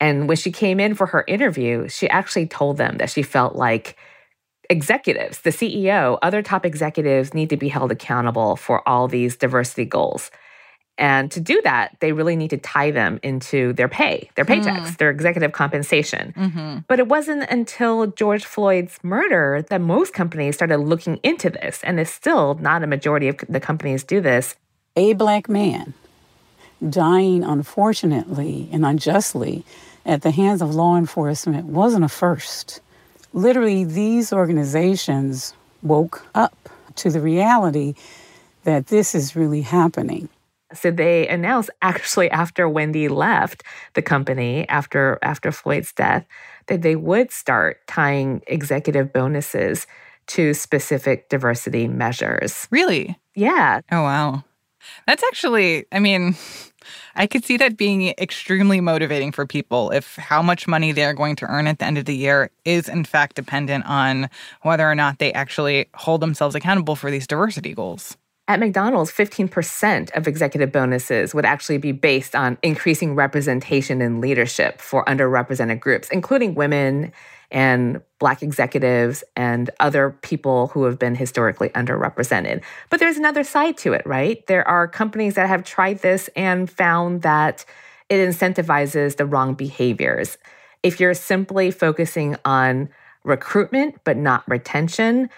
And 0.00 0.28
when 0.28 0.36
she 0.36 0.50
came 0.50 0.80
in 0.80 0.94
for 0.94 1.06
her 1.06 1.24
interview, 1.28 1.88
she 1.88 2.08
actually 2.08 2.46
told 2.46 2.78
them 2.78 2.98
that 2.98 3.10
she 3.10 3.22
felt 3.22 3.54
like 3.54 3.96
executives, 4.70 5.40
the 5.42 5.50
CEO, 5.50 6.18
other 6.22 6.42
top 6.42 6.64
executives 6.64 7.34
need 7.34 7.50
to 7.50 7.56
be 7.56 7.68
held 7.68 7.90
accountable 7.90 8.56
for 8.56 8.86
all 8.88 9.08
these 9.08 9.36
diversity 9.36 9.84
goals. 9.84 10.30
And 10.98 11.30
to 11.30 11.40
do 11.40 11.62
that, 11.62 11.96
they 12.00 12.10
really 12.10 12.34
need 12.34 12.50
to 12.50 12.58
tie 12.58 12.90
them 12.90 13.20
into 13.22 13.72
their 13.72 13.88
pay, 13.88 14.30
their 14.34 14.44
paychecks, 14.44 14.88
mm. 14.88 14.96
their 14.98 15.10
executive 15.10 15.52
compensation. 15.52 16.34
Mm-hmm. 16.36 16.78
But 16.88 16.98
it 16.98 17.06
wasn't 17.06 17.48
until 17.48 18.08
George 18.08 18.44
Floyd's 18.44 18.98
murder 19.04 19.64
that 19.68 19.80
most 19.80 20.12
companies 20.12 20.56
started 20.56 20.78
looking 20.78 21.20
into 21.22 21.50
this. 21.50 21.80
And 21.84 22.00
it's 22.00 22.12
still 22.12 22.54
not 22.54 22.82
a 22.82 22.88
majority 22.88 23.28
of 23.28 23.38
the 23.48 23.60
companies 23.60 24.02
do 24.02 24.20
this. 24.20 24.56
A 24.96 25.12
black 25.12 25.48
man 25.48 25.94
dying, 26.86 27.44
unfortunately 27.44 28.68
and 28.72 28.84
unjustly, 28.84 29.64
at 30.04 30.22
the 30.22 30.32
hands 30.32 30.62
of 30.62 30.74
law 30.74 30.96
enforcement 30.96 31.66
wasn't 31.66 32.04
a 32.04 32.08
first. 32.08 32.80
Literally, 33.32 33.84
these 33.84 34.32
organizations 34.32 35.54
woke 35.82 36.26
up 36.34 36.68
to 36.96 37.10
the 37.10 37.20
reality 37.20 37.94
that 38.64 38.88
this 38.88 39.14
is 39.14 39.36
really 39.36 39.62
happening. 39.62 40.28
So 40.74 40.90
they 40.90 41.26
announced 41.28 41.70
actually 41.82 42.30
after 42.30 42.68
Wendy 42.68 43.08
left 43.08 43.62
the 43.94 44.02
company 44.02 44.68
after 44.68 45.18
after 45.22 45.50
Floyd's 45.52 45.92
death 45.92 46.26
that 46.66 46.82
they 46.82 46.96
would 46.96 47.30
start 47.30 47.86
tying 47.86 48.42
executive 48.46 49.12
bonuses 49.12 49.86
to 50.28 50.52
specific 50.52 51.28
diversity 51.30 51.88
measures. 51.88 52.68
Really? 52.70 53.18
Yeah. 53.34 53.80
Oh 53.90 54.02
wow. 54.02 54.44
That's 55.06 55.22
actually 55.24 55.86
I 55.90 56.00
mean 56.00 56.36
I 57.14 57.26
could 57.26 57.44
see 57.44 57.56
that 57.56 57.76
being 57.76 58.08
extremely 58.18 58.80
motivating 58.80 59.32
for 59.32 59.46
people 59.46 59.90
if 59.90 60.16
how 60.16 60.42
much 60.42 60.68
money 60.68 60.92
they're 60.92 61.14
going 61.14 61.36
to 61.36 61.46
earn 61.46 61.66
at 61.66 61.78
the 61.78 61.84
end 61.84 61.98
of 61.98 62.04
the 62.04 62.16
year 62.16 62.50
is 62.64 62.88
in 62.88 63.04
fact 63.04 63.36
dependent 63.36 63.86
on 63.86 64.28
whether 64.62 64.88
or 64.88 64.94
not 64.94 65.18
they 65.18 65.32
actually 65.32 65.88
hold 65.94 66.20
themselves 66.20 66.54
accountable 66.54 66.96
for 66.96 67.10
these 67.10 67.26
diversity 67.26 67.74
goals. 67.74 68.16
At 68.48 68.60
McDonald's, 68.60 69.12
15% 69.12 70.16
of 70.16 70.26
executive 70.26 70.72
bonuses 70.72 71.34
would 71.34 71.44
actually 71.44 71.76
be 71.76 71.92
based 71.92 72.34
on 72.34 72.56
increasing 72.62 73.14
representation 73.14 74.00
in 74.00 74.22
leadership 74.22 74.80
for 74.80 75.04
underrepresented 75.04 75.80
groups, 75.80 76.08
including 76.10 76.54
women 76.54 77.12
and 77.50 78.00
Black 78.18 78.42
executives 78.42 79.22
and 79.36 79.68
other 79.80 80.16
people 80.22 80.68
who 80.68 80.84
have 80.84 80.98
been 80.98 81.14
historically 81.14 81.68
underrepresented. 81.70 82.62
But 82.88 83.00
there's 83.00 83.18
another 83.18 83.44
side 83.44 83.76
to 83.78 83.92
it, 83.92 84.06
right? 84.06 84.46
There 84.46 84.66
are 84.66 84.88
companies 84.88 85.34
that 85.34 85.48
have 85.48 85.62
tried 85.62 86.00
this 86.00 86.30
and 86.34 86.70
found 86.70 87.20
that 87.22 87.66
it 88.08 88.16
incentivizes 88.16 89.16
the 89.18 89.26
wrong 89.26 89.54
behaviors. 89.54 90.38
If 90.82 91.00
you're 91.00 91.12
simply 91.12 91.70
focusing 91.70 92.36
on 92.46 92.88
recruitment 93.24 93.96
but 94.04 94.16
not 94.16 94.48
retention, 94.48 95.28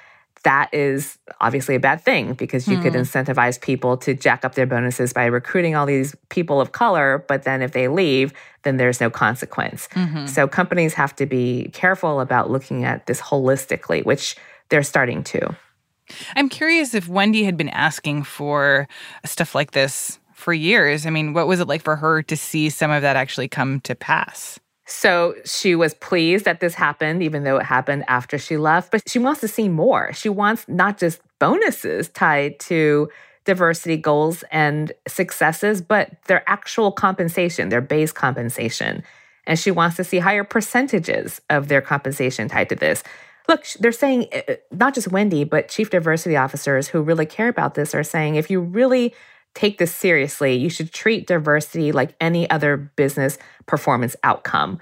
that 0.44 0.73
is 0.73 1.18
obviously 1.40 1.75
a 1.75 1.80
bad 1.80 2.02
thing 2.02 2.32
because 2.32 2.66
you 2.66 2.78
mm. 2.78 2.82
could 2.82 2.94
hmm. 2.94 3.00
incentivize 3.00 3.61
people 3.61 3.97
to 3.99 4.14
jack 4.14 4.44
up 4.44 4.54
their 4.54 4.66
bonuses 4.66 5.12
by 5.12 5.26
recruiting 5.26 5.76
all 5.76 5.85
these 5.85 6.16
people 6.30 6.61
of 6.61 6.73
color. 6.73 7.25
But 7.28 7.42
then 7.42 7.61
if 7.61 7.73
they 7.73 7.88
leave, 7.88 8.32
then 8.62 8.78
there's 8.78 9.00
no 9.00 9.11
consequence. 9.11 9.88
Mm-hmm. 9.88 10.26
So 10.26 10.49
companies 10.49 10.94
have 10.94 11.14
to 11.16 11.26
be 11.26 11.70
careful 11.73 12.20
about 12.20 12.50
looking 12.50 12.85
at 12.85 13.06
this 13.06 13.20
holistically, 13.20 14.04
which 14.04 14.37
they're 14.70 14.82
starting 14.82 15.23
to. 15.25 15.54
I'm 16.35 16.49
curious 16.49 16.94
if 16.94 17.09
Wendy 17.09 17.44
had 17.44 17.56
been 17.56 17.68
asking 17.68 18.25
for 18.25 18.88
stuff 19.25 19.54
like 19.54 19.73
this 19.73 20.18
for 20.32 20.52
years. 20.52 21.06
I 21.06 21.11
mean, 21.11 21.35
what 21.35 21.47
was 21.47 21.61
it 21.61 21.68
like 21.68 21.82
for 21.82 21.97
her 21.97 22.23
to 22.23 22.37
see 22.37 22.70
some 22.70 22.90
of 22.90 23.02
that 23.02 23.16
actually 23.16 23.49
come 23.49 23.80
to 23.80 23.94
pass? 23.94 24.59
So 24.90 25.37
she 25.44 25.76
was 25.76 25.94
pleased 25.94 26.44
that 26.47 26.59
this 26.59 26.75
happened, 26.75 27.23
even 27.23 27.44
though 27.44 27.59
it 27.59 27.64
happened 27.64 28.04
after 28.09 28.38
she 28.38 28.56
left. 28.56 28.90
But 28.90 29.09
she 29.09 29.20
wants 29.20 29.40
to 29.40 29.49
see 29.49 29.68
more. 29.68 30.12
She 30.12 30.28
wants 30.28 30.66
not 30.66 30.99
just 30.99 31.20
bonuses 31.38 32.09
tied 32.09 32.59
to 32.61 33.09
diversity 33.44 33.97
goals 33.97 34.42
and 34.50 34.92
successes, 35.06 35.80
but 35.80 36.11
their 36.26 36.42
actual 36.50 36.90
compensation, 36.90 37.68
their 37.68 37.80
base 37.80 38.11
compensation. 38.11 39.04
And 39.47 39.59
she 39.59 39.70
wants 39.70 39.97
to 39.97 40.04
see 40.04 40.18
higher 40.18 40.44
percentages 40.44 41.40
of 41.49 41.68
their 41.68 41.80
compensation 41.80 42.49
tied 42.49 42.68
to 42.70 42.76
this. 42.76 43.04
look, 43.49 43.64
they're 43.78 43.92
saying 43.92 44.26
eh, 44.32 44.42
eh, 44.49 44.56
not 44.73 44.94
just 44.94 45.09
Wendy, 45.09 45.44
but 45.44 45.68
chief 45.68 45.90
diversity 45.90 46.37
officers 46.37 46.88
who 46.88 47.00
really 47.00 47.26
care 47.26 47.49
about 47.49 47.75
this 47.75 47.94
are 47.94 48.04
saying 48.04 48.35
if 48.35 48.50
you 48.50 48.61
really 48.61 49.14
take 49.54 49.78
this 49.78 49.95
seriously, 49.95 50.54
you 50.54 50.71
should 50.71 50.92
treat 50.92 51.26
diversity 51.26 51.92
like 51.92 52.14
any 52.21 52.49
other 52.50 52.76
business 52.76 53.38
performance 53.66 54.16
outcome. 54.23 54.78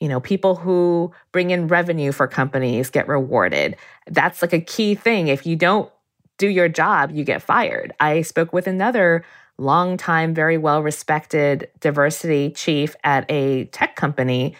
You 0.00 0.08
know, 0.08 0.20
people 0.20 0.56
who 0.56 1.12
bring 1.32 1.50
in 1.50 1.68
revenue 1.68 2.12
for 2.12 2.26
companies 2.26 2.90
get 2.90 3.08
rewarded. 3.08 3.76
That's 4.06 4.42
like 4.42 4.52
a 4.52 4.60
key 4.60 4.94
thing. 4.94 5.28
If 5.28 5.46
you 5.46 5.56
don't 5.56 5.90
do 6.38 6.48
your 6.48 6.68
job, 6.68 7.10
you 7.12 7.24
get 7.24 7.42
fired. 7.42 7.92
I 7.98 8.22
spoke 8.22 8.52
with 8.52 8.66
another 8.66 9.24
longtime, 9.58 10.34
very 10.34 10.58
well 10.58 10.82
respected 10.82 11.68
diversity 11.80 12.50
chief 12.50 12.94
at 13.04 13.30
a 13.30 13.64
tech 13.66 13.96
company. 13.96 14.54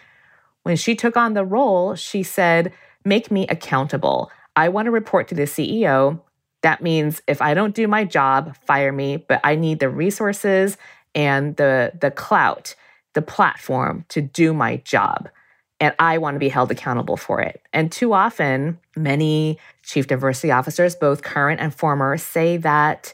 When 0.63 0.77
she 0.77 0.95
took 0.95 1.17
on 1.17 1.35
the 1.35 1.45
role, 1.45 1.95
she 1.95 2.23
said, 2.23 2.73
Make 3.05 3.31
me 3.31 3.47
accountable. 3.47 4.33
I 4.57 4.69
want 4.69 4.87
to 4.87 4.91
report 4.91 5.29
to 5.29 5.35
the 5.35 5.43
CEO. 5.43 6.21
That 6.63 6.83
means 6.83 7.23
if 7.27 7.41
I 7.43 7.55
don't 7.55 7.75
do 7.75 7.87
my 7.87 8.05
job, 8.05 8.57
fire 8.67 8.93
me, 8.93 9.19
but 9.19 9.41
I 9.45 9.55
need 9.55 9.79
the 9.79 9.89
resources 9.89 10.77
and 11.15 11.57
the, 11.57 11.93
the 12.01 12.11
clout, 12.11 12.75
the 13.15 13.23
platform 13.23 14.05
to 14.09 14.21
do 14.21 14.53
my 14.53 14.77
job. 14.79 15.29
And 15.79 15.95
I 15.99 16.19
want 16.19 16.35
to 16.35 16.39
be 16.39 16.49
held 16.49 16.71
accountable 16.71 17.17
for 17.17 17.41
it. 17.41 17.61
And 17.73 17.93
too 17.93 18.15
often, 18.15 18.79
many 18.97 19.59
chief 19.83 20.07
diversity 20.07 20.51
officers, 20.51 20.95
both 20.95 21.23
current 21.23 21.61
and 21.61 21.75
former, 21.75 22.17
say 22.17 22.57
that 22.59 23.13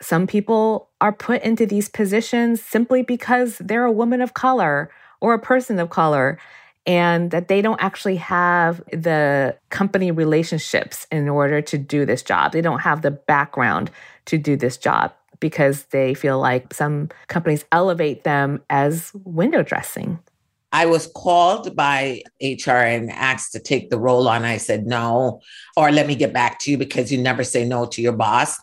some 0.00 0.26
people 0.26 0.88
are 1.00 1.12
put 1.12 1.42
into 1.42 1.66
these 1.66 1.88
positions 1.88 2.62
simply 2.62 3.02
because 3.02 3.58
they're 3.58 3.84
a 3.84 3.92
woman 3.92 4.20
of 4.20 4.34
color 4.34 4.90
or 5.20 5.34
a 5.34 5.38
person 5.38 5.78
of 5.78 5.90
color 5.90 6.38
and 6.86 7.30
that 7.30 7.48
they 7.48 7.62
don't 7.62 7.80
actually 7.82 8.16
have 8.16 8.78
the 8.92 9.56
company 9.70 10.10
relationships 10.10 11.06
in 11.10 11.28
order 11.28 11.62
to 11.62 11.78
do 11.78 12.04
this 12.04 12.22
job. 12.22 12.52
They 12.52 12.60
don't 12.60 12.80
have 12.80 13.02
the 13.02 13.10
background 13.10 13.90
to 14.26 14.38
do 14.38 14.56
this 14.56 14.76
job 14.76 15.12
because 15.38 15.84
they 15.86 16.14
feel 16.14 16.38
like 16.38 16.72
some 16.72 17.08
companies 17.28 17.64
elevate 17.72 18.24
them 18.24 18.62
as 18.70 19.12
window 19.24 19.62
dressing. 19.62 20.18
I 20.72 20.86
was 20.86 21.06
called 21.08 21.76
by 21.76 22.22
HR 22.40 22.70
and 22.70 23.10
asked 23.10 23.52
to 23.52 23.60
take 23.60 23.90
the 23.90 23.98
role 23.98 24.26
on. 24.28 24.44
I 24.44 24.56
said 24.56 24.86
no, 24.86 25.40
or 25.76 25.92
let 25.92 26.06
me 26.06 26.14
get 26.14 26.32
back 26.32 26.58
to 26.60 26.70
you 26.70 26.78
because 26.78 27.12
you 27.12 27.18
never 27.18 27.44
say 27.44 27.64
no 27.64 27.84
to 27.86 28.00
your 28.00 28.12
boss. 28.12 28.58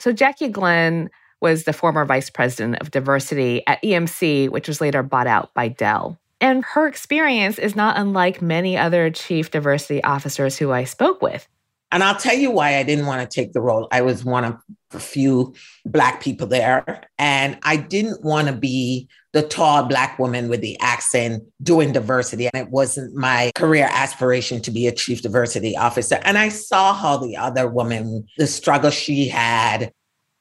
So 0.00 0.12
Jackie 0.12 0.48
Glenn 0.48 1.08
was 1.40 1.64
the 1.64 1.72
former 1.72 2.04
vice 2.04 2.30
president 2.30 2.80
of 2.80 2.90
diversity 2.90 3.64
at 3.66 3.80
EMC, 3.82 4.48
which 4.48 4.66
was 4.66 4.80
later 4.80 5.02
bought 5.02 5.26
out 5.26 5.54
by 5.54 5.68
Dell. 5.68 6.18
And 6.40 6.64
her 6.64 6.86
experience 6.86 7.58
is 7.58 7.76
not 7.76 7.98
unlike 7.98 8.40
many 8.40 8.76
other 8.76 9.10
chief 9.10 9.50
diversity 9.50 10.02
officers 10.02 10.56
who 10.56 10.72
I 10.72 10.84
spoke 10.84 11.20
with. 11.20 11.46
And 11.92 12.04
I'll 12.04 12.16
tell 12.16 12.36
you 12.36 12.52
why 12.52 12.76
I 12.76 12.84
didn't 12.84 13.06
want 13.06 13.28
to 13.28 13.34
take 13.34 13.52
the 13.52 13.60
role. 13.60 13.88
I 13.90 14.02
was 14.02 14.24
one 14.24 14.44
of 14.44 14.56
a 14.92 15.00
few 15.00 15.54
Black 15.84 16.20
people 16.20 16.46
there, 16.46 17.02
and 17.18 17.58
I 17.64 17.76
didn't 17.76 18.22
want 18.22 18.46
to 18.46 18.54
be 18.54 19.08
the 19.32 19.42
tall 19.42 19.84
Black 19.84 20.18
woman 20.18 20.48
with 20.48 20.60
the 20.60 20.78
accent 20.80 21.42
doing 21.62 21.92
diversity. 21.92 22.48
And 22.52 22.66
it 22.66 22.70
wasn't 22.70 23.16
my 23.16 23.50
career 23.56 23.88
aspiration 23.90 24.62
to 24.62 24.70
be 24.70 24.86
a 24.86 24.92
chief 24.92 25.22
diversity 25.22 25.76
officer. 25.76 26.20
And 26.22 26.38
I 26.38 26.48
saw 26.48 26.94
how 26.94 27.16
the 27.16 27.36
other 27.36 27.68
woman, 27.68 28.26
the 28.38 28.46
struggle 28.46 28.90
she 28.90 29.26
had, 29.26 29.92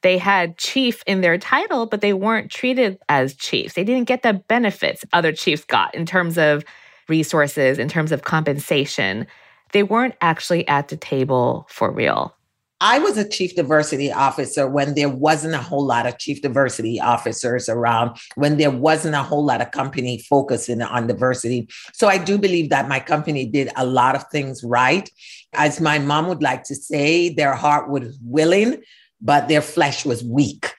they 0.02 0.18
had 0.18 0.58
chief 0.58 1.04
in 1.06 1.22
their 1.22 1.38
title, 1.38 1.86
but 1.86 2.02
they 2.02 2.14
weren't 2.14 2.52
treated 2.52 2.98
as 3.10 3.36
chiefs. 3.36 3.74
They 3.74 3.84
didn't 3.84 4.08
get 4.08 4.24
the 4.24 4.34
benefits 4.34 5.04
other 5.14 5.32
chiefs 5.32 5.66
got 5.66 5.94
in 5.94 6.06
terms 6.06 6.38
of 6.38 6.64
resources, 7.08 7.80
in 7.80 7.90
terms 7.90 8.12
of 8.12 8.24
compensation. 8.24 9.28
They 9.74 9.84
weren't 9.84 10.16
actually 10.22 10.68
at 10.68 10.88
the 10.88 10.98
table 10.98 11.68
for 11.70 11.92
real. 11.92 12.36
I 12.82 12.98
was 13.00 13.18
a 13.18 13.28
chief 13.28 13.56
diversity 13.56 14.10
officer 14.10 14.66
when 14.66 14.96
there 14.96 15.10
wasn't 15.10 15.54
a 15.54 15.62
whole 15.62 15.86
lot 15.86 16.06
of 16.08 16.18
chief 16.18 16.42
diversity 16.42 16.98
officers 16.98 17.68
around, 17.68 18.18
when 18.36 18.56
there 18.56 18.72
wasn't 18.72 19.16
a 19.16 19.24
whole 19.24 19.44
lot 19.44 19.60
of 19.60 19.72
company 19.72 20.20
focusing 20.30 20.82
on 20.82 21.08
diversity. 21.08 21.68
So 21.92 22.08
I 22.08 22.18
do 22.18 22.38
believe 22.38 22.70
that 22.70 22.88
my 22.88 23.02
company 23.02 23.46
did 23.46 23.70
a 23.76 23.86
lot 23.86 24.16
of 24.16 24.24
things 24.32 24.64
right. 24.64 25.10
As 25.52 25.82
my 25.82 26.00
mom 26.00 26.30
would 26.30 26.42
like 26.42 26.64
to 26.66 26.76
say, 26.76 27.28
their 27.28 27.54
heart 27.54 27.90
was 27.90 28.18
willing, 28.22 28.82
but 29.22 29.48
their 29.48 29.62
flesh 29.62 30.06
was 30.06 30.24
weak. 30.24 30.74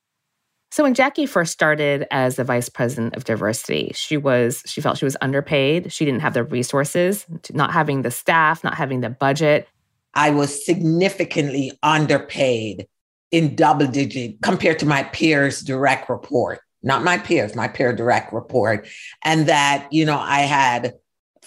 So 0.72 0.84
when 0.84 0.94
Jackie 0.94 1.26
first 1.26 1.52
started 1.52 2.06
as 2.12 2.36
the 2.36 2.44
vice 2.44 2.68
president 2.68 3.16
of 3.16 3.24
diversity, 3.24 3.90
she 3.94 4.16
was 4.16 4.62
she 4.66 4.80
felt 4.80 4.98
she 4.98 5.04
was 5.04 5.16
underpaid. 5.20 5.92
She 5.92 6.04
didn't 6.04 6.20
have 6.20 6.34
the 6.34 6.44
resources, 6.44 7.26
not 7.52 7.72
having 7.72 8.02
the 8.02 8.10
staff, 8.10 8.62
not 8.62 8.74
having 8.74 9.00
the 9.00 9.10
budget. 9.10 9.66
I 10.14 10.30
was 10.30 10.64
significantly 10.64 11.72
underpaid 11.82 12.86
in 13.32 13.56
double 13.56 13.86
digit 13.86 14.42
compared 14.42 14.78
to 14.80 14.86
my 14.86 15.04
peers 15.04 15.60
direct 15.60 16.08
report, 16.08 16.60
not 16.82 17.02
my 17.02 17.18
peers, 17.18 17.54
my 17.54 17.68
peer 17.68 17.94
direct 17.94 18.32
report. 18.32 18.88
And 19.24 19.46
that, 19.46 19.88
you 19.92 20.04
know, 20.04 20.18
I 20.18 20.40
had 20.40 20.94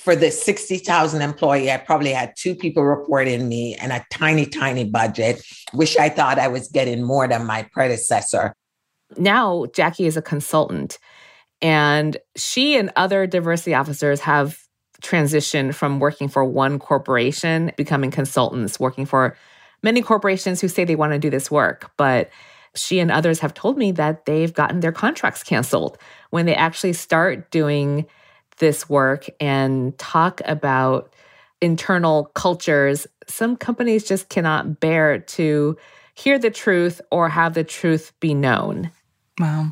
for 0.03 0.17
the 0.17 0.31
60,000 0.31 1.21
employee, 1.21 1.71
I 1.71 1.77
probably 1.77 2.11
had 2.11 2.33
two 2.37 2.55
people 2.55 2.83
reporting 2.83 3.47
me 3.47 3.75
and 3.75 3.93
a 3.93 4.05
tiny, 4.11 4.45
tiny 4.45 4.83
budget, 4.83 5.41
which 5.71 5.97
I 5.97 6.09
thought 6.09 6.37
I 6.37 6.49
was 6.49 6.67
getting 6.67 7.01
more 7.01 7.25
than 7.25 7.45
my 7.45 7.65
predecessor. 7.71 8.53
Now, 9.15 9.65
Jackie 9.73 10.05
is 10.05 10.17
a 10.17 10.21
consultant, 10.21 10.99
and 11.61 12.17
she 12.35 12.75
and 12.75 12.91
other 12.97 13.25
diversity 13.25 13.73
officers 13.73 14.19
have 14.19 14.59
transitioned 15.01 15.73
from 15.73 15.99
working 15.99 16.27
for 16.27 16.43
one 16.43 16.79
corporation, 16.79 17.71
becoming 17.77 18.11
consultants, 18.11 18.81
working 18.81 19.05
for 19.05 19.37
many 19.83 20.01
corporations 20.01 20.59
who 20.59 20.67
say 20.67 20.83
they 20.83 20.95
want 20.95 21.13
to 21.13 21.19
do 21.19 21.29
this 21.29 21.49
work. 21.49 21.91
But 21.95 22.29
she 22.75 22.99
and 22.99 23.09
others 23.09 23.39
have 23.39 23.53
told 23.53 23.77
me 23.77 23.93
that 23.93 24.25
they've 24.25 24.53
gotten 24.53 24.81
their 24.81 24.91
contracts 24.91 25.43
canceled 25.43 25.97
when 26.31 26.45
they 26.45 26.55
actually 26.55 26.93
start 26.93 27.51
doing 27.51 28.05
this 28.57 28.89
work 28.89 29.27
and 29.39 29.97
talk 29.97 30.41
about 30.45 31.13
internal 31.61 32.25
cultures, 32.33 33.07
some 33.27 33.55
companies 33.55 34.03
just 34.03 34.29
cannot 34.29 34.79
bear 34.79 35.19
to 35.19 35.77
hear 36.13 36.37
the 36.37 36.51
truth 36.51 37.01
or 37.11 37.29
have 37.29 37.53
the 37.53 37.63
truth 37.63 38.13
be 38.19 38.33
known. 38.33 38.91
Wow. 39.39 39.71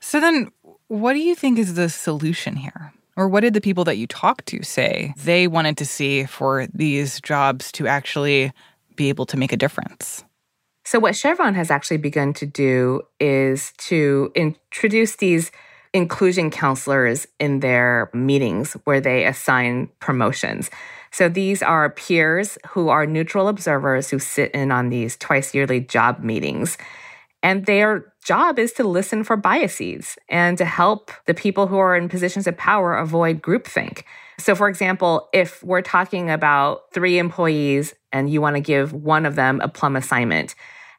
So 0.00 0.20
then, 0.20 0.50
what 0.88 1.14
do 1.14 1.18
you 1.18 1.34
think 1.34 1.58
is 1.58 1.74
the 1.74 1.88
solution 1.88 2.56
here? 2.56 2.92
Or 3.16 3.28
what 3.28 3.40
did 3.40 3.54
the 3.54 3.60
people 3.60 3.84
that 3.84 3.96
you 3.96 4.06
talked 4.06 4.46
to 4.46 4.62
say 4.62 5.14
they 5.16 5.48
wanted 5.48 5.78
to 5.78 5.86
see 5.86 6.24
for 6.24 6.66
these 6.72 7.20
jobs 7.22 7.72
to 7.72 7.86
actually 7.86 8.52
be 8.94 9.08
able 9.08 9.26
to 9.26 9.38
make 9.38 9.52
a 9.52 9.56
difference? 9.56 10.22
So, 10.84 11.00
what 11.00 11.16
Chevron 11.16 11.54
has 11.54 11.70
actually 11.70 11.96
begun 11.96 12.32
to 12.34 12.46
do 12.46 13.02
is 13.18 13.72
to 13.78 14.30
introduce 14.34 15.16
these 15.16 15.50
inclusion 15.96 16.50
counselors 16.50 17.26
in 17.40 17.60
their 17.60 18.10
meetings 18.12 18.74
where 18.84 19.00
they 19.00 19.24
assign 19.24 19.88
promotions. 20.00 20.70
So 21.10 21.28
these 21.28 21.62
are 21.62 21.90
peers 21.90 22.58
who 22.68 22.88
are 22.88 23.06
neutral 23.06 23.48
observers 23.48 24.10
who 24.10 24.18
sit 24.18 24.50
in 24.52 24.70
on 24.70 24.90
these 24.90 25.16
twice 25.16 25.54
yearly 25.54 25.80
job 25.80 26.20
meetings. 26.20 26.76
And 27.42 27.64
their 27.66 28.12
job 28.24 28.58
is 28.58 28.72
to 28.72 28.84
listen 28.84 29.24
for 29.24 29.36
biases 29.36 30.18
and 30.28 30.58
to 30.58 30.64
help 30.64 31.10
the 31.26 31.34
people 31.34 31.68
who 31.68 31.78
are 31.78 31.96
in 31.96 32.08
positions 32.08 32.46
of 32.46 32.56
power 32.56 32.94
avoid 32.96 33.40
groupthink. 33.40 34.02
So, 34.38 34.54
for 34.54 34.68
example, 34.68 35.28
if 35.32 35.62
we're 35.62 35.82
talking 35.82 36.30
about 36.30 36.92
three 36.92 37.18
employees 37.18 37.94
and 38.12 38.28
you 38.28 38.40
want 38.40 38.56
to 38.56 38.60
give 38.60 38.92
one 38.92 39.24
of 39.24 39.36
them 39.36 39.60
a 39.62 39.68
plum 39.68 39.96
assignment, 39.96 40.54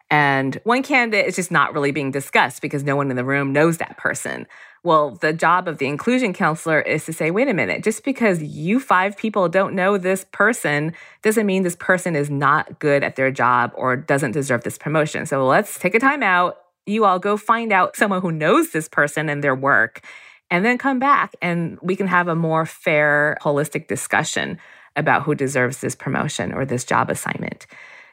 and 0.09 0.59
one 0.63 0.83
candidate 0.83 1.25
is 1.25 1.35
just 1.35 1.51
not 1.51 1.73
really 1.73 1.91
being 1.91 2.11
discussed 2.11 2.61
because 2.61 2.83
no 2.83 2.95
one 2.95 3.09
in 3.09 3.17
the 3.17 3.25
room 3.25 3.51
knows 3.51 3.77
that 3.77 3.97
person. 3.97 4.47
Well, 4.87 5.17
the 5.19 5.33
job 5.33 5.67
of 5.67 5.79
the 5.79 5.85
inclusion 5.85 6.31
counselor 6.31 6.79
is 6.79 7.03
to 7.07 7.11
say, 7.11 7.29
wait 7.29 7.49
a 7.49 7.53
minute, 7.53 7.83
just 7.83 8.05
because 8.05 8.41
you 8.41 8.79
five 8.79 9.17
people 9.17 9.49
don't 9.49 9.75
know 9.75 9.97
this 9.97 10.25
person 10.31 10.93
doesn't 11.23 11.45
mean 11.45 11.63
this 11.63 11.75
person 11.75 12.15
is 12.15 12.29
not 12.29 12.79
good 12.79 13.03
at 13.03 13.17
their 13.17 13.29
job 13.29 13.73
or 13.75 13.97
doesn't 13.97 14.31
deserve 14.31 14.63
this 14.63 14.77
promotion. 14.77 15.25
So 15.25 15.45
let's 15.45 15.77
take 15.77 15.93
a 15.93 15.99
time 15.99 16.23
out. 16.23 16.59
You 16.85 17.03
all 17.03 17.19
go 17.19 17.35
find 17.35 17.73
out 17.73 17.97
someone 17.97 18.21
who 18.21 18.31
knows 18.31 18.71
this 18.71 18.87
person 18.87 19.27
and 19.27 19.43
their 19.43 19.53
work, 19.53 20.05
and 20.49 20.63
then 20.63 20.77
come 20.77 20.99
back 20.99 21.35
and 21.41 21.77
we 21.81 21.97
can 21.97 22.07
have 22.07 22.29
a 22.29 22.35
more 22.35 22.65
fair, 22.65 23.35
holistic 23.41 23.89
discussion 23.89 24.57
about 24.95 25.23
who 25.23 25.35
deserves 25.35 25.81
this 25.81 25.95
promotion 25.95 26.53
or 26.53 26.63
this 26.63 26.85
job 26.85 27.09
assignment. 27.09 27.67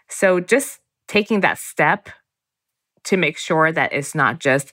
So 0.09 0.41
just 0.41 0.81
taking 1.07 1.39
that 1.43 1.59
step 1.59 2.09
to 3.05 3.17
make 3.17 3.39
sure 3.39 3.71
that 3.71 3.93
it's 3.93 4.17
not 4.17 4.41
just 4.41 4.73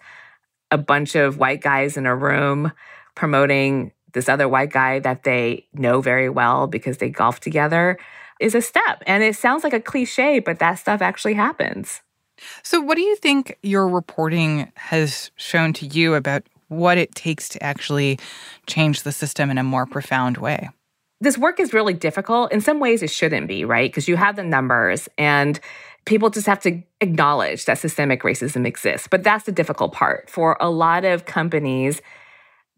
a 0.71 0.77
bunch 0.77 1.15
of 1.15 1.38
white 1.38 1.62
guys 1.62 1.97
in 1.97 2.05
a 2.05 2.15
room 2.15 2.71
promoting 3.15 3.91
this 4.13 4.27
other 4.27 4.47
white 4.47 4.71
guy 4.71 4.99
that 4.99 5.23
they 5.23 5.67
know 5.73 6.01
very 6.01 6.29
well 6.29 6.67
because 6.67 6.97
they 6.97 7.10
golf 7.10 7.39
together 7.39 7.97
is 8.39 8.55
a 8.55 8.62
step. 8.62 9.03
And 9.05 9.23
it 9.23 9.36
sounds 9.36 9.63
like 9.63 9.73
a 9.73 9.79
cliche, 9.79 10.39
but 10.39 10.60
that 10.60 10.75
stuff 10.75 11.01
actually 11.01 11.36
happens. 11.36 12.01
So, 12.63 12.81
what 12.81 12.95
do 12.95 13.01
you 13.01 13.15
think 13.17 13.57
your 13.62 13.88
reporting 13.88 14.71
has 14.75 15.29
shown 15.36 15.73
to 15.73 15.86
you 15.86 16.15
about 16.15 16.43
what 16.69 16.97
it 16.97 17.13
takes 17.13 17.49
to 17.49 17.63
actually 17.63 18.17
change 18.65 19.03
the 19.03 19.12
system 19.12 19.51
in 19.51 19.60
a 19.60 19.63
more 19.63 19.86
profound 19.86 20.38
way? 20.38 20.69
this 21.21 21.38
work 21.38 21.60
is 21.60 21.71
really 21.71 21.93
difficult. 21.93 22.51
In 22.51 22.60
some 22.62 22.79
ways, 22.79 23.03
it 23.03 23.12
shouldn't 23.12 23.47
be, 23.47 23.63
right? 23.63 23.89
Because 23.89 24.07
you 24.07 24.17
have 24.17 24.36
the 24.36 24.43
numbers 24.43 25.07
and 25.17 25.60
people 26.05 26.29
just 26.29 26.47
have 26.47 26.61
to 26.61 26.81
acknowledge 26.99 27.65
that 27.65 27.77
systemic 27.77 28.23
racism 28.23 28.65
exists. 28.65 29.07
But 29.07 29.23
that's 29.23 29.45
the 29.45 29.51
difficult 29.51 29.93
part. 29.93 30.29
For 30.29 30.57
a 30.59 30.69
lot 30.69 31.05
of 31.05 31.25
companies, 31.25 32.01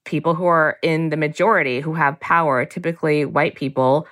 people 0.06 0.36
who 0.36 0.46
are 0.46 0.78
in 0.82 1.10
the 1.10 1.18
majority 1.18 1.80
who 1.80 1.94
have 1.94 2.20
power, 2.20 2.66
typically 2.66 3.26
white 3.26 3.56
people, 3.56 4.08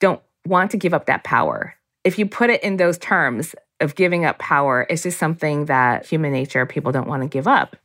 don't 0.00 0.20
want 0.46 0.70
to 0.70 0.76
give 0.76 0.94
up 0.94 1.06
that 1.06 1.24
power. 1.24 1.74
If 2.04 2.18
you 2.18 2.26
put 2.26 2.50
it 2.50 2.62
in 2.62 2.76
those 2.76 2.98
terms 2.98 3.54
of 3.80 3.94
giving 3.94 4.24
up 4.24 4.38
power, 4.38 4.86
it's 4.88 5.02
just 5.02 5.18
something 5.18 5.66
that 5.66 6.06
human 6.06 6.32
nature, 6.32 6.64
people 6.66 6.92
don't 6.92 7.08
want 7.08 7.22
to 7.22 7.28
give 7.28 7.46
up. 7.46 7.76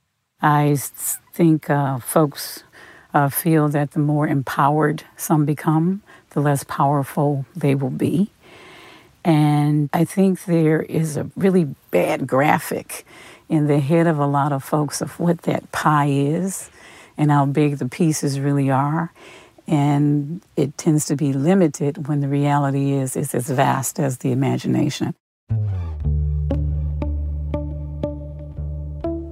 I 0.41 0.77
think 1.33 1.69
uh, 1.69 1.99
folks 1.99 2.63
uh, 3.13 3.29
feel 3.29 3.67
that 3.69 3.91
the 3.91 3.99
more 3.99 4.27
empowered 4.27 5.03
some 5.17 5.45
become, 5.45 6.01
the 6.31 6.39
less 6.39 6.63
powerful 6.63 7.45
they 7.55 7.75
will 7.75 7.89
be. 7.89 8.31
And 9.23 9.89
I 9.93 10.05
think 10.05 10.45
there 10.45 10.82
is 10.82 11.17
a 11.17 11.29
really 11.36 11.75
bad 11.91 12.27
graphic 12.27 13.05
in 13.49 13.67
the 13.67 13.79
head 13.79 14.08
of 14.08 14.19
a 14.19 14.27
lot 14.27 14.51
of 14.51 14.63
folks 14.63 15.01
of 15.01 15.19
what 15.19 15.41
that 15.43 15.71
pie 15.71 16.10
is 16.10 16.69
and 17.17 17.32
how 17.32 17.45
big 17.45 17.77
the 17.77 17.89
pieces 17.89 18.39
really 18.39 18.69
are. 18.69 19.12
And 19.67 20.41
it 20.55 20.77
tends 20.77 21.05
to 21.05 21.15
be 21.15 21.34
limited 21.34 22.08
when 22.08 22.21
the 22.21 22.27
reality 22.27 22.93
is 22.93 23.15
it's 23.15 23.36
as 23.36 23.49
vast 23.49 23.99
as 23.99 24.19
the 24.19 24.32
imagination. 24.32 25.13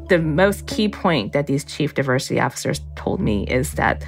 The 0.09 0.19
most 0.19 0.67
key 0.67 0.89
point 0.89 1.33
that 1.33 1.47
these 1.47 1.63
chief 1.65 1.93
diversity 1.93 2.39
officers 2.39 2.81
told 2.95 3.19
me 3.19 3.45
is 3.47 3.73
that 3.73 4.05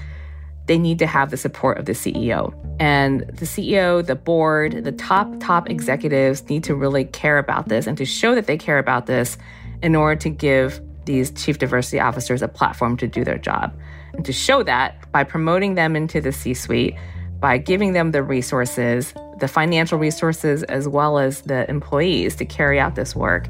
they 0.70 0.78
need 0.78 1.00
to 1.00 1.08
have 1.08 1.32
the 1.32 1.36
support 1.36 1.80
of 1.80 1.86
the 1.86 1.94
CEO. 1.94 2.54
And 2.80 3.22
the 3.22 3.46
CEO, 3.46 4.06
the 4.06 4.14
board, 4.14 4.84
the 4.84 4.92
top, 4.92 5.28
top 5.40 5.68
executives 5.68 6.48
need 6.48 6.64
to 6.66 6.76
really 6.76 7.06
care 7.06 7.40
about 7.40 7.70
this 7.70 7.88
and 7.88 7.98
to 7.98 8.06
show 8.06 8.36
that 8.36 8.46
they 8.46 8.56
care 8.56 8.78
about 8.78 9.08
this 9.08 9.36
in 9.82 9.96
order 9.96 10.16
to 10.22 10.30
give 10.30 10.80
these 11.06 11.32
chief 11.32 11.58
diversity 11.58 12.00
officers 12.00 12.44
a 12.44 12.48
platform 12.48 12.98
to 12.98 13.08
do 13.08 13.24
their 13.24 13.40
job. 13.40 13.76
And 14.14 14.24
to 14.26 14.32
show 14.32 14.62
that 14.62 15.12
by 15.12 15.24
promoting 15.24 15.74
them 15.74 15.96
into 15.96 16.22
the 16.22 16.32
C 16.32 16.54
suite, 16.54 16.96
by 17.40 17.58
giving 17.58 17.94
them 17.94 18.12
the 18.12 18.22
resources, 18.22 19.16
the 19.40 19.48
financial 19.48 19.98
resources, 19.98 20.62
as 20.64 20.88
well 20.88 21.18
as 21.18 21.42
the 21.42 21.68
employees 21.68 22.36
to 22.36 22.46
carry 22.46 22.80
out 22.80 22.94
this 22.94 23.16
work. 23.16 23.48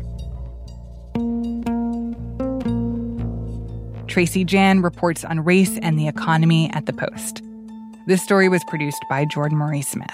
Tracy 4.10 4.43
Jan 4.43 4.82
reports 4.82 5.24
on 5.24 5.39
race 5.41 5.78
and 5.84 5.98
the 5.98 6.08
economy 6.08 6.69
at 6.74 6.88
The 6.88 6.93
Post. 6.93 7.43
This 8.08 8.24
story 8.24 8.50
was 8.50 8.63
produced 8.65 9.06
by 9.08 9.24
Jordan 9.24 9.58
Marie 9.60 9.84
Smith. 9.84 10.10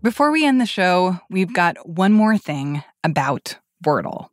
Before 0.00 0.30
we 0.30 0.46
end 0.46 0.60
the 0.60 0.66
show, 0.66 1.18
we've 1.28 1.52
got 1.52 1.88
one 1.88 2.12
more 2.12 2.38
thing 2.38 2.84
about 3.02 3.56
Wordle. 3.84 4.28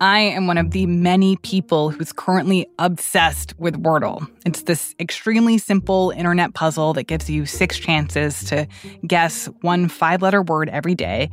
I 0.00 0.20
am 0.20 0.46
one 0.46 0.58
of 0.58 0.72
the 0.72 0.84
many 0.84 1.36
people 1.38 1.88
who's 1.88 2.12
currently 2.12 2.66
obsessed 2.78 3.58
with 3.58 3.82
Wordle. 3.82 4.28
It's 4.44 4.62
this 4.62 4.94
extremely 5.00 5.56
simple 5.56 6.10
internet 6.10 6.52
puzzle 6.52 6.92
that 6.94 7.04
gives 7.04 7.30
you 7.30 7.46
six 7.46 7.78
chances 7.78 8.44
to 8.44 8.66
guess 9.06 9.46
one 9.62 9.88
five 9.88 10.20
letter 10.20 10.42
word 10.42 10.68
every 10.68 10.94
day. 10.94 11.30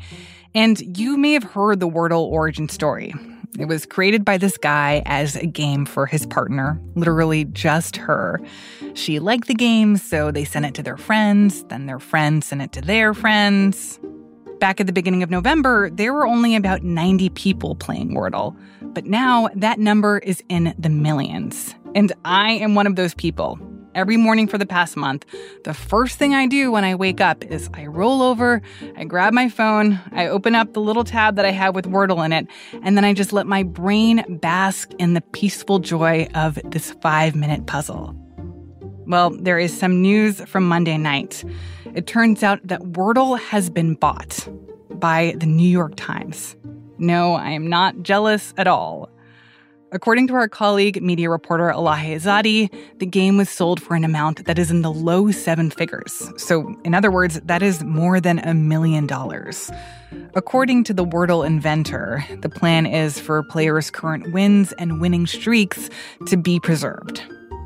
And 0.56 0.97
you 0.97 1.17
may 1.17 1.34
have 1.34 1.43
heard 1.43 1.82
the 1.82 1.89
Wordle 1.89 2.23
origin 2.23 2.69
story. 2.69 3.13
It 3.60 3.65
was 3.65 3.86
created 3.86 4.23
by 4.23 4.38
this 4.38 4.58
guy 4.58 5.04
as 5.06 5.36
a 5.36 5.45
game 5.45 5.86
for 5.86 6.06
his 6.06 6.26
partner, 6.26 6.80
literally 6.95 7.45
just 7.45 7.97
her. 7.97 8.39
She 8.93 9.19
liked 9.19 9.47
the 9.47 9.56
game, 9.56 9.97
so 9.97 10.32
they 10.32 10.45
sent 10.45 10.65
it 10.65 10.73
to 10.76 10.84
their 10.84 10.97
friends, 10.97 11.63
then 11.65 11.86
their 11.86 11.99
friends 11.99 12.47
sent 12.47 12.62
it 12.62 12.71
to 12.71 12.82
their 12.82 13.13
friends. 13.13 13.99
Back 14.60 14.80
at 14.80 14.88
the 14.88 14.94
beginning 14.94 15.24
of 15.24 15.30
November, 15.30 15.89
there 15.89 16.13
were 16.13 16.26
only 16.26 16.56
about 16.56 16.84
90 16.84 17.30
people 17.30 17.76
playing 17.76 18.12
Wordle, 18.12 18.56
but 18.82 19.06
now 19.06 19.50
that 19.56 19.80
number 19.80 20.20
is 20.20 20.42
in 20.48 20.74
the 20.78 20.89
millions. 20.89 21.76
And 21.96 22.13
I 22.24 22.52
am 22.52 22.76
one 22.76 22.88
of 22.88 22.96
those 22.96 23.13
people. 23.13 23.60
Every 23.96 24.18
morning 24.18 24.48
for 24.48 24.58
the 24.58 24.66
past 24.66 24.98
month, 24.98 25.26
the 25.66 25.74
first 25.74 26.18
thing 26.18 26.34
I 26.34 26.48
do 26.48 26.72
when 26.72 26.84
I 26.84 26.96
wake 26.96 27.22
up 27.22 27.44
is 27.46 27.70
I 27.74 27.86
roll 27.86 28.24
over, 28.24 28.62
I 28.98 29.04
grab 29.04 29.34
my 29.34 29.50
phone, 29.50 30.00
I 30.12 30.28
open 30.28 30.56
up 30.56 30.74
the 30.74 30.82
little 30.82 31.04
tab 31.04 31.36
that 31.36 31.46
I 31.46 31.52
have 31.52 31.76
with 31.76 31.86
Wordle 31.86 32.26
in 32.26 32.34
it, 32.34 32.48
and 32.82 32.98
then 32.98 33.06
I 33.06 33.13
just 33.13 33.34
let 33.34 33.46
my 33.46 33.62
brain 33.63 34.24
bask 34.42 34.92
in 34.98 35.13
the 35.13 35.22
peaceful 35.22 35.80
joy 35.80 36.28
of 36.34 36.58
this 36.63 36.92
five 37.02 37.36
minute 37.36 37.68
puzzle. 37.68 38.16
Well, 39.06 39.32
there 39.32 39.60
is 39.60 39.78
some 39.78 40.02
news 40.02 40.42
from 40.42 40.68
Monday 40.68 40.98
night. 40.98 41.44
It 41.94 42.08
turns 42.08 42.44
out 42.44 42.60
that 42.68 42.82
Wordle 42.82 43.39
has 43.39 43.70
been 43.70 43.96
bought 43.96 44.48
by 44.92 45.36
the 45.38 45.46
New 45.46 45.68
York 45.68 45.94
Times. 45.96 46.56
No, 46.98 47.34
I 47.34 47.50
am 47.50 47.68
not 47.68 48.04
jealous 48.04 48.54
at 48.58 48.68
all. 48.68 49.10
According 49.92 50.28
to 50.30 50.34
our 50.34 50.48
colleague, 50.48 51.04
media 51.04 51.30
reporter 51.30 51.70
Elahe 51.70 52.16
Izadi, 52.16 52.74
the 52.98 53.06
game 53.06 53.38
was 53.38 53.48
sold 53.48 53.80
for 53.80 53.94
an 53.94 54.04
amount 54.04 54.46
that 54.46 54.58
is 54.58 54.72
in 54.72 54.82
the 54.82 54.92
low 54.92 55.30
seven 55.30 55.70
figures. 55.70 56.32
So, 56.38 56.76
in 56.84 56.96
other 56.96 57.12
words, 57.12 57.39
that 57.42 57.62
is 57.62 57.84
more 57.84 58.20
than 58.20 58.39
a 58.39 58.56
million 58.56 59.06
dollars. 59.06 59.70
According 60.34 60.86
to 60.86 60.96
the 60.96 61.06
Wordle 61.06 61.46
inventor, 61.46 62.26
the 62.42 62.50
plan 62.50 62.88
is 62.88 63.20
for 63.20 63.44
players' 63.44 63.92
current 63.92 64.34
wins 64.34 64.72
and 64.80 65.00
winning 65.00 65.28
streaks 65.28 65.92
to 66.26 66.38
be 66.38 66.60
preserved. 66.60 67.22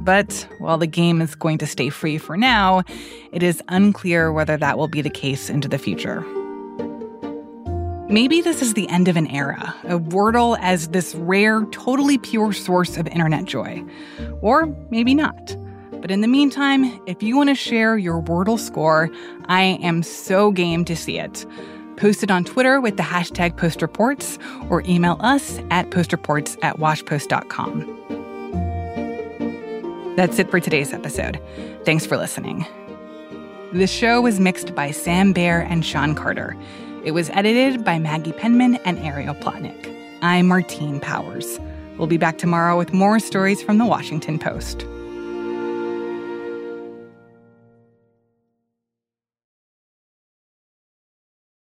But 0.07 0.47
while 0.59 0.77
the 0.77 0.87
game 0.87 1.21
is 1.21 1.35
going 1.35 1.57
to 1.57 1.67
stay 1.67 1.89
free 1.89 2.17
for 2.17 2.37
now, 2.37 2.83
it 3.33 3.43
is 3.43 3.61
unclear 3.67 4.31
whether 4.31 4.55
that 4.55 4.77
will 4.77 4.87
be 4.87 5.01
the 5.01 5.09
case 5.09 5.49
into 5.49 5.67
the 5.67 5.77
future. 5.77 6.21
Maybe 8.09 8.39
this 8.39 8.61
is 8.61 8.73
the 8.73 8.87
end 8.87 9.09
of 9.09 9.17
an 9.17 9.27
era 9.27 9.75
of 9.83 10.03
Wordle 10.03 10.57
as 10.61 10.87
this 10.87 11.13
rare, 11.13 11.65
totally 11.71 12.17
pure 12.17 12.53
source 12.53 12.95
of 12.95 13.05
internet 13.07 13.43
joy. 13.43 13.83
Or 14.39 14.73
maybe 14.89 15.13
not. 15.13 15.57
But 15.99 16.09
in 16.09 16.21
the 16.21 16.27
meantime, 16.29 17.01
if 17.05 17.21
you 17.21 17.35
want 17.35 17.49
to 17.49 17.55
share 17.55 17.97
your 17.97 18.21
Wordle 18.21 18.57
score, 18.57 19.09
I 19.47 19.77
am 19.83 20.03
so 20.03 20.51
game 20.51 20.85
to 20.85 20.95
see 20.95 21.19
it. 21.19 21.45
Post 21.97 22.23
it 22.23 22.31
on 22.31 22.45
Twitter 22.45 22.79
with 22.79 22.95
the 22.95 23.03
hashtag 23.03 23.57
postreports 23.57 24.41
or 24.71 24.83
email 24.83 25.17
us 25.19 25.59
at 25.69 25.89
postreports 25.89 26.57
at 26.63 26.77
washpost.com. 26.77 27.96
That's 30.17 30.39
it 30.39 30.49
for 30.49 30.59
today's 30.59 30.93
episode. 30.93 31.39
Thanks 31.85 32.03
for 32.03 32.17
listening. 32.17 32.65
The 33.71 33.85
show 33.85 34.19
was 34.19 34.39
mixed 34.39 34.73
by 34.73 34.89
Sam 34.89 35.31
Bair 35.31 35.61
and 35.61 35.85
Sean 35.85 36.15
Carter. 36.15 36.57
It 37.05 37.11
was 37.11 37.29
edited 37.29 37.85
by 37.85 37.99
Maggie 37.99 38.31
Penman 38.31 38.77
and 38.77 38.97
Ariel 38.97 39.35
Plotnick. 39.35 39.95
I'm 40.23 40.47
Martine 40.47 40.99
Powers. 40.99 41.59
We'll 41.99 42.07
be 42.07 42.17
back 42.17 42.39
tomorrow 42.39 42.75
with 42.79 42.93
more 42.93 43.19
stories 43.19 43.61
from 43.61 43.77
the 43.77 43.85
Washington 43.85 44.39
Post. 44.39 44.87